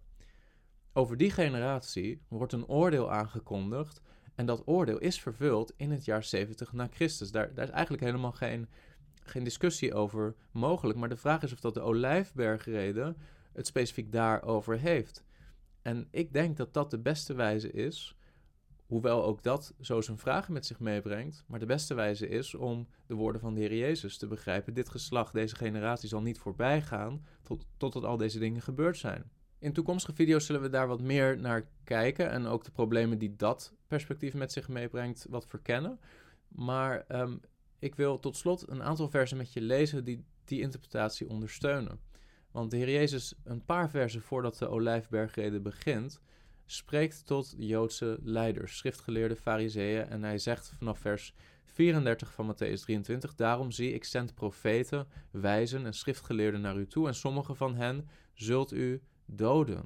Over 0.94 1.18
die 1.18 1.32
generatie 1.32 2.22
wordt 2.28 2.54
een 2.54 2.68
oordeel 2.68 3.12
aangekondigd 3.12 4.02
en 4.36 4.46
dat 4.46 4.68
oordeel 4.68 4.98
is 4.98 5.22
vervuld 5.22 5.74
in 5.78 5.92
het 5.92 6.06
jaar 6.06 6.24
70 6.24 6.74
na 6.74 6.88
Christus. 6.92 7.32
Daar, 7.32 7.54
daar 7.54 7.66
is 7.66 7.72
eigenlijk 7.72 8.04
helemaal 8.04 8.32
geen, 8.32 8.70
geen 9.24 9.44
discussie 9.44 9.94
over 9.94 10.36
mogelijk, 10.52 11.00
maar 11.00 11.10
de 11.10 11.18
vraag 11.18 11.44
is 11.44 11.54
of 11.54 11.60
dat 11.60 11.74
de 11.74 11.82
Olijfbergrede 11.82 13.16
het 13.54 13.68
specifiek 13.68 14.12
daarover 14.12 14.80
heeft. 14.80 15.24
En 15.82 16.08
ik 16.12 16.34
denk 16.34 16.58
dat 16.58 16.74
dat 16.74 16.92
de 16.92 17.00
beste 17.00 17.34
wijze 17.34 17.72
is, 17.72 18.16
hoewel 18.86 19.24
ook 19.24 19.44
dat 19.44 19.74
zo 19.82 20.02
zijn 20.02 20.18
vragen 20.18 20.54
met 20.54 20.66
zich 20.66 20.80
meebrengt, 20.80 21.44
maar 21.48 21.60
de 21.60 21.66
beste 21.66 21.94
wijze 21.94 22.28
is 22.28 22.56
om 22.56 22.88
de 23.06 23.14
woorden 23.14 23.42
van 23.42 23.54
de 23.54 23.60
Heer 23.60 23.76
Jezus 23.76 24.18
te 24.18 24.28
begrijpen. 24.28 24.74
Dit 24.74 24.90
geslacht, 24.90 25.34
deze 25.34 25.56
generatie 25.56 26.10
zal 26.10 26.22
niet 26.22 26.40
voorbij 26.40 26.82
gaan 26.82 27.26
tot, 27.42 27.66
totdat 27.78 28.04
al 28.04 28.18
deze 28.18 28.40
dingen 28.40 28.62
gebeurd 28.62 28.98
zijn. 28.98 29.32
In 29.60 29.74
toekomstige 29.74 30.16
video's 30.16 30.46
zullen 30.46 30.62
we 30.62 30.70
daar 30.70 30.88
wat 30.88 31.02
meer 31.02 31.40
naar 31.40 31.70
kijken 31.84 32.30
en 32.30 32.46
ook 32.46 32.64
de 32.64 32.72
problemen 32.72 33.18
die 33.18 33.36
dat 33.36 33.74
perspectief 33.88 34.34
met 34.34 34.52
zich 34.52 34.68
meebrengt 34.68 35.26
wat 35.30 35.48
verkennen. 35.48 36.00
Maar 36.48 37.06
um, 37.08 37.40
ik 37.80 37.96
wil 37.96 38.20
tot 38.20 38.38
slot 38.38 38.70
een 38.70 38.84
aantal 38.84 39.10
versen 39.10 39.38
met 39.38 39.54
je 39.54 39.62
lezen 39.62 40.04
die 40.04 40.26
die 40.46 40.62
interpretatie 40.62 41.30
ondersteunen. 41.30 42.00
Want 42.52 42.72
de 42.72 42.78
Heer 42.78 42.92
Jezus, 42.92 43.34
een 43.44 43.66
paar 43.66 43.90
versen 43.90 44.22
voordat 44.22 44.58
de 44.58 44.68
Olijfbergrede 44.68 45.60
begint, 45.60 46.20
spreekt 46.66 47.26
tot 47.26 47.56
Joodse 47.58 48.20
leiders, 48.24 48.78
schriftgeleerde 48.78 49.36
fariseeën. 49.36 50.08
En 50.08 50.24
hij 50.24 50.38
zegt 50.38 50.74
vanaf 50.78 51.00
vers 51.00 51.34
34 51.66 52.34
van 52.34 52.54
Matthäus 52.54 52.82
23: 52.82 53.36
Daarom 53.36 53.72
zie 53.72 53.94
ik 53.94 54.04
zend 54.04 54.34
profeten, 54.34 55.08
wijzen 55.32 55.86
en 55.86 55.94
schriftgeleerden 55.94 56.62
naar 56.62 56.78
u 56.78 56.88
toe, 56.88 57.08
en 57.08 57.16
sommige 57.16 57.56
van 57.56 57.76
hen 57.76 58.08
zult 58.34 58.72
u 58.72 59.02
doden 59.26 59.86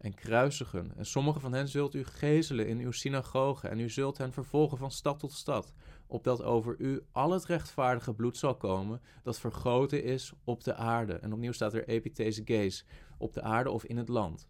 en 0.00 0.14
kruisigen. 0.14 0.92
En 0.96 1.06
sommige 1.06 1.40
van 1.40 1.52
hen 1.52 1.68
zult 1.68 1.94
u 1.94 2.04
gezelen 2.04 2.66
in 2.66 2.78
uw 2.78 2.90
synagoge, 2.90 3.68
en 3.68 3.80
u 3.80 3.88
zult 3.88 4.18
hen 4.18 4.32
vervolgen 4.32 4.78
van 4.78 4.90
stad 4.90 5.18
tot 5.18 5.32
stad, 5.32 5.72
opdat 6.06 6.42
over 6.42 6.74
u 6.78 7.00
al 7.12 7.30
het 7.30 7.44
rechtvaardige 7.44 8.14
bloed 8.14 8.36
zal 8.36 8.56
komen, 8.56 9.00
dat 9.22 9.40
vergoten 9.40 10.04
is 10.04 10.32
op 10.44 10.64
de 10.64 10.74
aarde. 10.74 11.14
En 11.14 11.32
opnieuw 11.32 11.52
staat 11.52 11.74
er 11.74 11.88
epithese 11.88 12.42
gees, 12.44 12.84
op 13.18 13.32
de 13.32 13.42
aarde 13.42 13.70
of 13.70 13.84
in 13.84 13.96
het 13.96 14.08
land. 14.08 14.48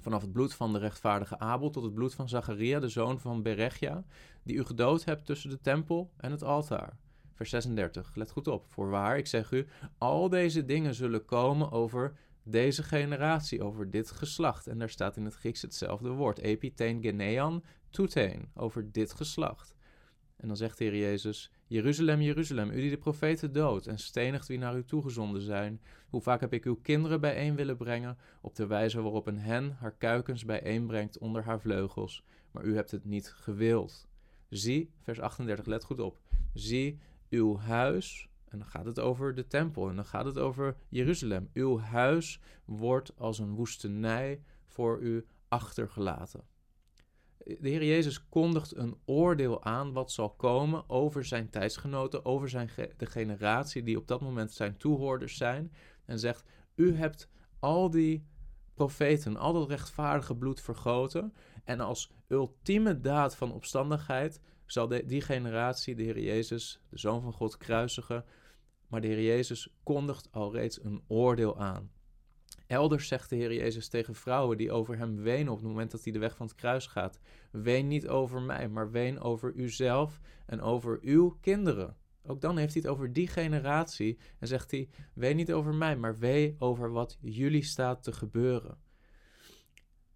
Vanaf 0.00 0.22
het 0.22 0.32
bloed 0.32 0.54
van 0.54 0.72
de 0.72 0.78
rechtvaardige 0.78 1.38
Abel 1.38 1.70
tot 1.70 1.82
het 1.82 1.94
bloed 1.94 2.14
van 2.14 2.28
Zacharia, 2.28 2.80
de 2.80 2.88
zoon 2.88 3.20
van 3.20 3.42
Berechia, 3.42 4.04
die 4.42 4.56
u 4.56 4.64
gedood 4.64 5.04
hebt 5.04 5.26
tussen 5.26 5.50
de 5.50 5.60
tempel 5.60 6.12
en 6.16 6.30
het 6.30 6.42
altaar. 6.42 6.96
Vers 7.34 7.50
36, 7.50 8.14
let 8.14 8.30
goed 8.30 8.46
op. 8.46 8.64
Voorwaar, 8.68 9.18
ik 9.18 9.26
zeg 9.26 9.50
u, 9.50 9.66
al 9.98 10.28
deze 10.28 10.64
dingen 10.64 10.94
zullen 10.94 11.24
komen 11.24 11.70
over 11.70 12.16
deze 12.42 12.82
generatie, 12.82 13.62
over 13.62 13.90
dit 13.90 14.10
geslacht. 14.10 14.66
En 14.66 14.78
daar 14.78 14.90
staat 14.90 15.16
in 15.16 15.24
het 15.24 15.34
Grieks 15.34 15.62
hetzelfde 15.62 16.10
woord, 16.10 16.38
epiteen 16.38 17.02
genean 17.02 17.64
toeteen, 17.90 18.50
over 18.54 18.92
dit 18.92 19.12
geslacht. 19.12 19.74
En 20.36 20.48
dan 20.48 20.56
zegt 20.56 20.78
de 20.78 20.84
Heer 20.84 20.96
Jezus, 20.96 21.50
Jeruzalem, 21.72 22.20
Jeruzalem, 22.20 22.70
u 22.70 22.80
die 22.80 22.90
de 22.90 22.96
profeten 22.96 23.52
doodt 23.52 23.86
en 23.86 23.98
stenigt 23.98 24.48
wie 24.48 24.58
naar 24.58 24.76
u 24.76 24.84
toegezonden 24.84 25.42
zijn. 25.42 25.80
Hoe 26.08 26.20
vaak 26.20 26.40
heb 26.40 26.52
ik 26.52 26.64
uw 26.64 26.78
kinderen 26.82 27.20
bijeen 27.20 27.56
willen 27.56 27.76
brengen, 27.76 28.18
op 28.40 28.54
de 28.54 28.66
wijze 28.66 29.02
waarop 29.02 29.26
een 29.26 29.38
hen 29.38 29.76
haar 29.78 29.94
kuikens 29.98 30.44
bijeenbrengt 30.44 31.18
onder 31.18 31.44
haar 31.44 31.60
vleugels, 31.60 32.24
maar 32.50 32.64
u 32.64 32.74
hebt 32.74 32.90
het 32.90 33.04
niet 33.04 33.28
gewild. 33.28 34.08
Zie, 34.48 34.90
vers 35.00 35.20
38, 35.20 35.66
let 35.66 35.84
goed 35.84 36.00
op. 36.00 36.20
Zie, 36.54 36.98
uw 37.30 37.56
huis 37.56 38.28
en 38.48 38.58
dan 38.58 38.68
gaat 38.68 38.86
het 38.86 39.00
over 39.00 39.34
de 39.34 39.46
tempel 39.46 39.88
en 39.88 39.96
dan 39.96 40.04
gaat 40.04 40.24
het 40.24 40.38
over 40.38 40.76
Jeruzalem. 40.88 41.48
Uw 41.52 41.78
huis 41.78 42.40
wordt 42.64 43.12
als 43.16 43.38
een 43.38 43.54
woestenij 43.54 44.42
voor 44.66 45.00
u 45.00 45.26
achtergelaten. 45.48 46.51
De 47.44 47.68
Heer 47.68 47.84
Jezus 47.84 48.28
kondigt 48.28 48.76
een 48.76 48.96
oordeel 49.04 49.64
aan 49.64 49.92
wat 49.92 50.12
zal 50.12 50.30
komen 50.30 50.88
over 50.88 51.24
zijn 51.24 51.50
tijdsgenoten, 51.50 52.24
over 52.24 52.48
zijn 52.48 52.70
de 52.96 53.06
generatie 53.06 53.82
die 53.82 53.98
op 53.98 54.08
dat 54.08 54.20
moment 54.20 54.52
zijn 54.52 54.76
toehoorders 54.76 55.36
zijn. 55.36 55.72
En 56.04 56.18
zegt: 56.18 56.44
U 56.74 56.94
hebt 56.94 57.28
al 57.58 57.90
die 57.90 58.26
profeten, 58.74 59.36
al 59.36 59.52
dat 59.52 59.68
rechtvaardige 59.68 60.36
bloed 60.36 60.60
vergoten. 60.60 61.34
En 61.64 61.80
als 61.80 62.12
ultieme 62.28 63.00
daad 63.00 63.36
van 63.36 63.52
opstandigheid 63.52 64.40
zal 64.66 64.88
die 64.88 65.20
generatie 65.20 65.94
de 65.94 66.02
Heer 66.02 66.20
Jezus, 66.20 66.82
de 66.88 66.98
Zoon 66.98 67.22
van 67.22 67.32
God, 67.32 67.56
kruisigen 67.56 68.24
maar 68.92 69.00
de 69.00 69.06
Heer 69.06 69.22
Jezus 69.22 69.68
kondigt 69.82 70.28
al 70.32 70.52
reeds 70.52 70.84
een 70.84 71.02
oordeel 71.06 71.58
aan. 71.58 71.90
Elders 72.72 73.08
zegt 73.08 73.30
de 73.30 73.36
Heer 73.36 73.54
Jezus 73.54 73.88
tegen 73.88 74.14
vrouwen 74.14 74.56
die 74.56 74.72
over 74.72 74.98
hem 74.98 75.22
wenen 75.22 75.52
op 75.52 75.58
het 75.58 75.66
moment 75.66 75.90
dat 75.90 76.04
hij 76.04 76.12
de 76.12 76.18
weg 76.18 76.36
van 76.36 76.46
het 76.46 76.54
kruis 76.54 76.86
gaat: 76.86 77.18
Ween 77.50 77.88
niet 77.88 78.08
over 78.08 78.42
mij, 78.42 78.68
maar 78.68 78.90
ween 78.90 79.20
over 79.20 79.52
uzelf 79.54 80.20
en 80.46 80.60
over 80.60 80.98
uw 81.02 81.36
kinderen. 81.40 81.96
Ook 82.26 82.40
dan 82.40 82.56
heeft 82.56 82.72
hij 82.72 82.82
het 82.82 82.90
over 82.90 83.12
die 83.12 83.26
generatie 83.26 84.18
en 84.38 84.46
zegt 84.48 84.70
hij: 84.70 84.88
Ween 85.14 85.36
niet 85.36 85.52
over 85.52 85.74
mij, 85.74 85.96
maar 85.96 86.18
wee 86.18 86.54
over 86.58 86.90
wat 86.92 87.18
jullie 87.20 87.64
staat 87.64 88.02
te 88.02 88.12
gebeuren. 88.12 88.78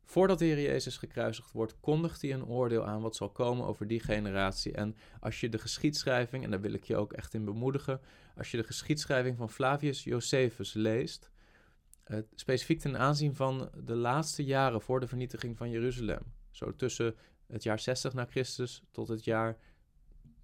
Voordat 0.05 0.39
de 0.39 0.45
Heer 0.45 0.61
Jezus 0.61 0.97
gekruisigd 0.97 1.53
wordt, 1.53 1.81
kondigt 1.81 2.23
hij 2.23 2.33
een 2.33 2.47
oordeel 2.47 2.87
aan 2.87 3.01
wat 3.01 3.17
zal 3.17 3.31
komen 3.31 3.67
over 3.67 3.87
die 3.87 4.01
generatie. 4.01 4.73
En 4.73 4.97
als 5.21 5.41
je 5.41 5.49
de 5.49 5.59
geschiedschrijving, 5.59 6.45
en 6.45 6.51
daar 6.51 6.61
wil 6.61 6.73
ik 6.73 6.85
je 6.85 6.97
ook 6.97 7.13
echt 7.13 7.35
in 7.35 7.45
bemoedigen, 7.45 8.01
als 8.37 8.51
je 8.51 8.57
de 8.57 8.65
geschiedschrijving 8.65 9.37
van 9.37 9.51
Flavius 9.51 10.05
Josephus 10.05 10.73
leest, 10.73 11.31
uh, 12.07 12.19
specifiek 12.35 12.81
ten 12.81 12.99
aanzien 12.99 13.35
van 13.35 13.71
de 13.85 13.95
laatste 13.95 14.45
jaren 14.45 14.81
voor 14.81 15.01
de 15.01 15.07
vernietiging 15.07 15.57
van 15.57 15.71
Jeruzalem, 15.71 16.23
zo 16.51 16.77
tussen 16.77 17.15
het 17.47 17.63
jaar 17.63 17.81
60 17.81 18.15
na 18.15 18.25
Christus 18.25 18.83
tot 18.91 19.09
het 19.09 19.25
jaar 19.25 19.59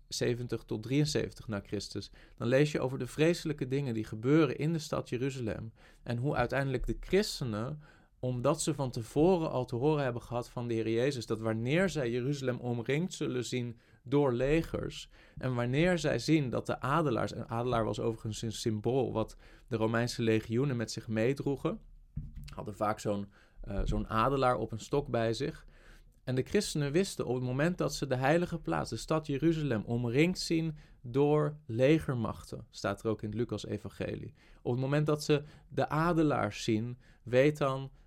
70 0.09 0.63
tot 0.63 0.83
73 0.83 1.49
na 1.49 1.61
Christus, 1.67 2.11
dan 2.37 2.49
lees 2.49 2.73
je 2.73 2.81
over 2.81 2.99
de 2.99 3.07
vreselijke 3.07 3.69
dingen 3.69 3.95
die 3.95 4.05
gebeuren 4.05 4.59
in 4.59 4.73
de 4.73 4.79
stad 4.79 5.09
Jeruzalem 5.09 5.73
en 6.03 6.17
hoe 6.17 6.35
uiteindelijk 6.35 6.87
de 6.87 6.97
christenen 7.01 7.81
omdat 8.19 8.63
ze 8.63 8.75
van 8.75 8.91
tevoren 8.91 9.51
al 9.51 9.65
te 9.65 9.77
horen 9.77 10.05
hebben 10.05 10.23
gehad 10.23 10.49
van 10.49 10.69
de 10.69 10.75
Heer 10.75 10.89
Jezus 10.89 11.27
dat 11.27 11.41
wanneer 11.41 11.89
zij 11.89 12.11
Jeruzalem 12.11 12.59
omringd 12.59 13.15
zullen 13.15 13.45
zien 13.45 13.79
door 14.03 14.33
legers 14.33 15.09
en 15.39 15.55
wanneer 15.55 15.99
zij 15.99 16.19
zien 16.19 16.51
dat 16.51 16.67
de 16.67 16.81
adelaars, 16.81 17.33
en 17.33 17.49
adelaar 17.49 17.85
was 17.85 18.01
overigens 18.01 18.43
een 18.43 18.53
symbool 18.53 19.13
wat 19.13 19.37
de 19.69 19.77
Romeinse 19.77 20.23
legioenen 20.23 20.77
met 20.77 20.91
zich 20.91 21.09
meedroegen, 21.09 21.81
hadden 22.55 22.77
vaak 22.77 22.99
zo'n 23.01 23.27
uh, 23.69 23.81
zo'n 23.85 24.09
adelaar 24.09 24.59
op 24.59 24.73
een 24.73 24.81
stok 24.81 25.09
bij 25.09 25.33
zich. 25.33 25.67
En 26.25 26.35
de 26.35 26.43
christenen 26.43 26.93
wisten 26.93 27.27
op 27.27 27.35
het 27.35 27.45
moment 27.45 27.79
dat 27.79 27.95
ze 27.95 28.07
de 28.07 28.17
heilige 28.17 28.59
plaats, 28.59 28.91
de 28.91 28.97
stad 28.97 29.27
Jeruzalem, 29.27 29.83
omringd 29.85 30.39
zien 30.39 30.77
door 31.01 31.57
legermachten, 31.67 32.67
staat 32.71 33.03
er 33.03 33.11
ook 33.11 33.23
in 33.23 33.29
het 33.29 33.39
Lucas-evangelie. 33.39 34.35
Op 34.63 34.73
het 34.73 34.81
moment 34.81 35.07
dat 35.07 35.25
ze 35.25 35.43
de 35.69 35.89
adelaars 35.89 36.65
zien, 36.65 36.99
weet 37.23 37.59
dan 37.59 37.83
eh, 37.83 38.02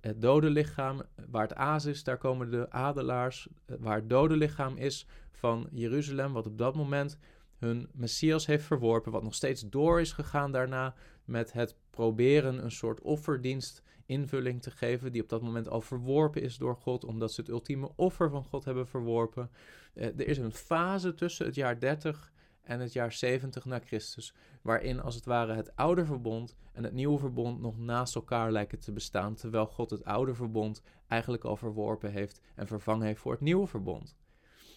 het 0.00 0.20
dode 0.20 0.50
lichaam, 0.50 1.02
waar 1.30 1.42
het 1.42 1.54
aas 1.54 1.84
is, 1.84 2.04
daar 2.04 2.18
komen 2.18 2.50
de 2.50 2.70
adelaars. 2.70 3.48
Eh, 3.66 3.76
waar 3.80 3.96
het 3.96 4.08
dode 4.08 4.36
lichaam 4.36 4.76
is 4.76 5.06
van 5.30 5.68
Jeruzalem, 5.70 6.32
wat 6.32 6.46
op 6.46 6.58
dat 6.58 6.74
moment 6.74 7.18
hun 7.58 7.88
Messias 7.92 8.46
heeft 8.46 8.64
verworpen, 8.64 9.12
wat 9.12 9.22
nog 9.22 9.34
steeds 9.34 9.68
door 9.68 10.00
is 10.00 10.12
gegaan 10.12 10.52
daarna 10.52 10.94
met 11.24 11.52
het 11.52 11.76
proberen 11.90 12.64
een 12.64 12.70
soort 12.70 13.00
offerdienst 13.00 13.82
invulling 14.06 14.62
te 14.62 14.70
geven, 14.70 15.12
die 15.12 15.22
op 15.22 15.28
dat 15.28 15.42
moment 15.42 15.68
al 15.68 15.80
verworpen 15.80 16.42
is 16.42 16.56
door 16.56 16.76
God, 16.76 17.04
omdat 17.04 17.32
ze 17.32 17.40
het 17.40 17.50
ultieme 17.50 17.90
offer 17.96 18.30
van 18.30 18.44
God 18.44 18.64
hebben 18.64 18.86
verworpen. 18.86 19.50
Uh, 19.94 20.04
er 20.04 20.26
is 20.26 20.38
een 20.38 20.52
fase 20.52 21.14
tussen 21.14 21.46
het 21.46 21.54
jaar 21.54 21.78
30 21.78 22.31
en 22.62 22.80
het 22.80 22.92
jaar 22.92 23.12
70 23.12 23.64
na 23.64 23.80
Christus, 23.80 24.34
waarin 24.62 25.00
als 25.00 25.14
het 25.14 25.24
ware 25.24 25.54
het 25.54 25.76
oude 25.76 26.04
verbond 26.04 26.56
en 26.72 26.84
het 26.84 26.92
nieuwe 26.92 27.18
verbond 27.18 27.60
nog 27.60 27.78
naast 27.78 28.14
elkaar 28.14 28.52
lijken 28.52 28.78
te 28.78 28.92
bestaan, 28.92 29.34
terwijl 29.34 29.66
God 29.66 29.90
het 29.90 30.04
oude 30.04 30.34
verbond 30.34 30.82
eigenlijk 31.08 31.44
al 31.44 31.56
verworpen 31.56 32.12
heeft 32.12 32.40
en 32.54 32.66
vervangen 32.66 33.06
heeft 33.06 33.20
voor 33.20 33.32
het 33.32 33.40
nieuwe 33.40 33.66
verbond. 33.66 34.16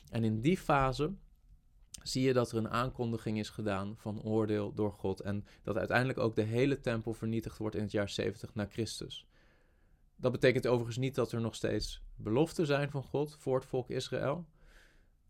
En 0.09 0.23
in 0.23 0.41
die 0.41 0.57
fase 0.57 1.13
zie 2.03 2.23
je 2.23 2.33
dat 2.33 2.51
er 2.51 2.57
een 2.57 2.69
aankondiging 2.69 3.39
is 3.39 3.49
gedaan 3.49 3.93
van 3.97 4.23
oordeel 4.23 4.73
door 4.73 4.91
God 4.91 5.19
en 5.19 5.45
dat 5.63 5.77
uiteindelijk 5.77 6.19
ook 6.19 6.35
de 6.35 6.41
hele 6.41 6.79
tempel 6.79 7.13
vernietigd 7.13 7.57
wordt 7.57 7.75
in 7.75 7.81
het 7.81 7.91
jaar 7.91 8.09
70 8.09 8.53
na 8.53 8.65
Christus. 8.65 9.27
Dat 10.15 10.31
betekent 10.31 10.67
overigens 10.67 10.97
niet 10.97 11.15
dat 11.15 11.31
er 11.31 11.41
nog 11.41 11.55
steeds 11.55 12.03
beloften 12.15 12.65
zijn 12.65 12.89
van 12.89 13.03
God 13.03 13.35
voor 13.39 13.55
het 13.55 13.65
volk 13.65 13.89
Israël. 13.89 14.45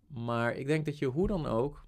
Maar 0.08 0.56
ik 0.56 0.68
denk 0.68 0.86
dat 0.86 0.98
je 0.98 1.06
hoe 1.06 1.28
dan 1.28 1.46
ook 1.46 1.85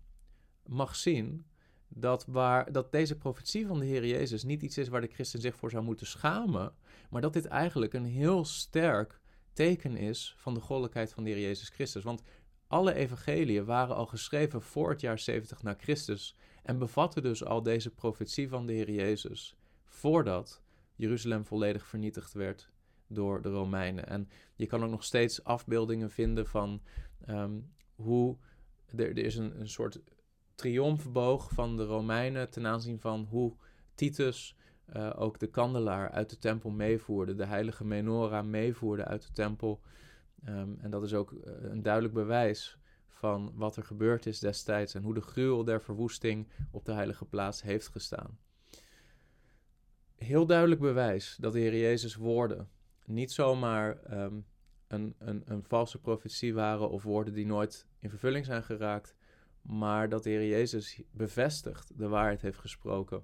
mag 0.67 0.95
zien 0.95 1.45
dat, 1.88 2.25
waar, 2.25 2.71
dat 2.71 2.91
deze 2.91 3.17
profetie 3.17 3.67
van 3.67 3.80
de 3.80 3.86
Heer 3.86 4.06
Jezus 4.06 4.43
niet 4.43 4.62
iets 4.62 4.77
is 4.77 4.88
waar 4.88 5.01
de 5.01 5.08
christen 5.13 5.41
zich 5.41 5.56
voor 5.56 5.69
zou 5.69 5.84
moeten 5.84 6.08
schamen, 6.08 6.73
maar 7.10 7.21
dat 7.21 7.34
dit 7.34 7.45
eigenlijk 7.45 7.93
een 7.93 8.06
heel 8.06 8.45
sterk 8.45 9.19
teken 9.53 9.97
is 9.97 10.36
van 10.38 10.53
de 10.53 10.60
goddelijkheid 10.60 11.13
van 11.13 11.23
de 11.23 11.30
Heer 11.30 11.39
Jezus 11.39 11.69
Christus. 11.69 12.03
Want 12.03 12.21
alle 12.67 12.93
evangeliën 12.93 13.65
waren 13.65 13.95
al 13.95 14.06
geschreven 14.06 14.62
voor 14.62 14.89
het 14.89 15.01
jaar 15.01 15.19
70 15.19 15.63
na 15.63 15.75
Christus 15.77 16.36
en 16.63 16.77
bevatten 16.77 17.21
dus 17.21 17.43
al 17.43 17.63
deze 17.63 17.89
profetie 17.89 18.49
van 18.49 18.65
de 18.65 18.73
Heer 18.73 18.91
Jezus 18.91 19.56
voordat 19.84 20.62
Jeruzalem 20.95 21.45
volledig 21.45 21.88
vernietigd 21.88 22.34
werd 22.34 22.69
door 23.08 23.41
de 23.41 23.49
Romeinen. 23.49 24.08
En 24.08 24.30
je 24.56 24.65
kan 24.65 24.84
ook 24.84 24.89
nog 24.89 25.03
steeds 25.03 25.43
afbeeldingen 25.43 26.10
vinden 26.10 26.47
van 26.47 26.82
ehm, 27.25 27.60
hoe 27.95 28.38
er, 28.86 28.99
er 28.99 29.17
is 29.17 29.36
een, 29.36 29.60
een 29.60 29.69
soort 29.69 29.99
triomfboog 30.58 31.52
van 31.52 31.78
de 31.78 31.86
Romeinen 31.86 32.50
ten 32.50 32.67
aanzien 32.67 33.00
van 33.00 33.28
hoe 33.30 33.54
Titus 33.96 34.56
uh, 34.96 35.13
ook 35.15 35.39
de 35.39 35.48
kandelaar 35.48 36.12
uit 36.12 36.30
de 36.30 36.38
tempel 36.38 36.70
meevoerde, 36.70 37.36
de 37.36 37.46
heilige 37.46 37.86
menorah 37.86 38.46
meevoerde 38.46 39.06
uit 39.06 39.28
de 39.28 39.32
tempel. 39.32 39.82
Um, 40.48 40.78
en 40.82 40.89
dat 40.89 41.04
is 41.04 41.13
ook 41.13 41.32
uh, 41.32 41.39
een 41.62 41.82
duidelijk 41.82 42.13
bewijs 42.13 42.78
van 43.08 43.52
wat 43.56 43.76
er 43.76 43.84
gebeurd 43.84 44.26
is 44.26 44.39
destijds 44.39 44.93
en 44.93 45.04
hoe 45.04 45.13
de 45.13 45.22
gruwel 45.22 45.63
der 45.63 45.82
verwoesting 45.82 46.48
op 46.72 46.86
de 46.86 46.91
heilige 46.91 47.26
plaats 47.26 47.62
heeft 47.62 47.88
gestaan. 47.88 48.38
Heel 50.15 50.46
duidelijk 50.46 50.82
bewijs 50.82 51.38
dat 51.39 51.54
de 51.54 51.60
Heer 51.60 51.78
Jezus' 51.78 52.15
woorden 52.15 52.70
niet 53.06 53.32
zomaar 53.32 54.20
um, 54.24 54.46
een, 54.88 55.15
een, 55.17 55.41
een 55.46 55.63
valse 55.63 56.00
profetie 56.00 56.54
waren 56.54 56.89
of 56.89 57.04
woorden 57.04 57.34
die 57.34 57.46
nooit 57.46 57.88
in 58.00 58.10
vervulling 58.10 58.46
zijn 58.46 58.63
geraakt, 58.63 59.15
maar 59.67 60.10
dat 60.10 60.23
de 60.23 60.30
Heer 60.30 60.47
Jezus 60.47 61.01
bevestigt 61.12 61.97
de 61.97 62.08
waarheid 62.08 62.41
heeft 62.41 62.60
gesproken 62.60 63.23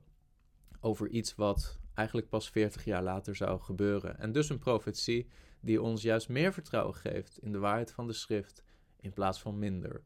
over 0.79 1.07
iets 1.09 1.35
wat 1.35 1.79
eigenlijk 1.93 2.29
pas 2.29 2.49
40 2.49 2.85
jaar 2.85 3.03
later 3.03 3.35
zou 3.35 3.59
gebeuren. 3.59 4.19
En 4.19 4.31
dus 4.31 4.49
een 4.49 4.59
profetie 4.59 5.27
die 5.59 5.81
ons 5.81 6.01
juist 6.01 6.29
meer 6.29 6.53
vertrouwen 6.53 6.95
geeft 6.95 7.39
in 7.39 7.51
de 7.51 7.57
waarheid 7.57 7.91
van 7.91 8.07
de 8.07 8.13
schrift 8.13 8.63
in 8.99 9.13
plaats 9.13 9.41
van 9.41 9.59
minder. 9.59 10.03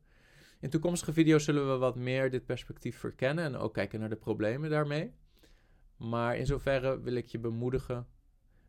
In 0.59 0.69
toekomstige 0.69 1.13
video's 1.13 1.43
zullen 1.43 1.71
we 1.71 1.77
wat 1.77 1.95
meer 1.95 2.29
dit 2.31 2.45
perspectief 2.45 2.97
verkennen 2.97 3.45
en 3.45 3.55
ook 3.55 3.73
kijken 3.73 3.99
naar 3.99 4.09
de 4.09 4.15
problemen 4.15 4.69
daarmee. 4.69 5.13
Maar 5.95 6.37
in 6.37 6.45
zoverre 6.45 7.01
wil 7.01 7.13
ik 7.13 7.27
je 7.27 7.39
bemoedigen 7.39 8.07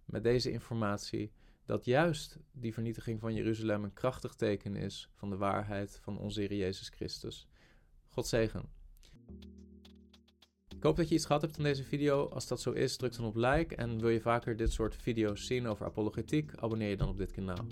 met 0.05 0.23
deze 0.23 0.51
informatie 0.51 1.33
dat 1.65 1.85
juist 1.85 2.39
die 2.53 2.73
vernietiging 2.75 3.21
van 3.21 3.35
Jeruzalem 3.35 3.85
een 3.85 3.93
krachtig 3.93 4.35
teken 4.35 4.77
is 4.77 5.11
van 5.15 5.31
de 5.31 5.37
waarheid 5.37 5.99
van 6.03 6.19
onze 6.19 6.41
Heer 6.41 6.55
Jezus 6.55 6.89
Christus. 6.89 7.49
God. 8.27 8.65
Ik 10.77 10.83
hoop 10.85 10.97
dat 10.97 11.09
je 11.09 11.15
iets 11.15 11.27
gehad 11.27 11.43
hebt 11.43 11.55
van 11.55 11.65
deze 11.65 11.85
video. 11.85 12.29
Als 12.29 12.47
dat 12.47 12.61
zo 12.61 12.71
is, 12.71 12.97
druk 12.97 13.17
dan 13.17 13.25
op 13.25 13.37
like. 13.37 13.77
En 13.77 14.01
wil 14.01 14.11
je 14.11 14.21
vaker 14.21 14.57
dit 14.57 14.73
soort 14.73 14.97
video's 14.97 15.47
zien 15.47 15.67
over 15.67 15.87
apologetiek, 15.87 16.53
abonneer 16.55 16.89
je 16.89 16.97
dan 16.97 17.09
op 17.09 17.19
dit 17.19 17.33
kanaal. 17.33 17.67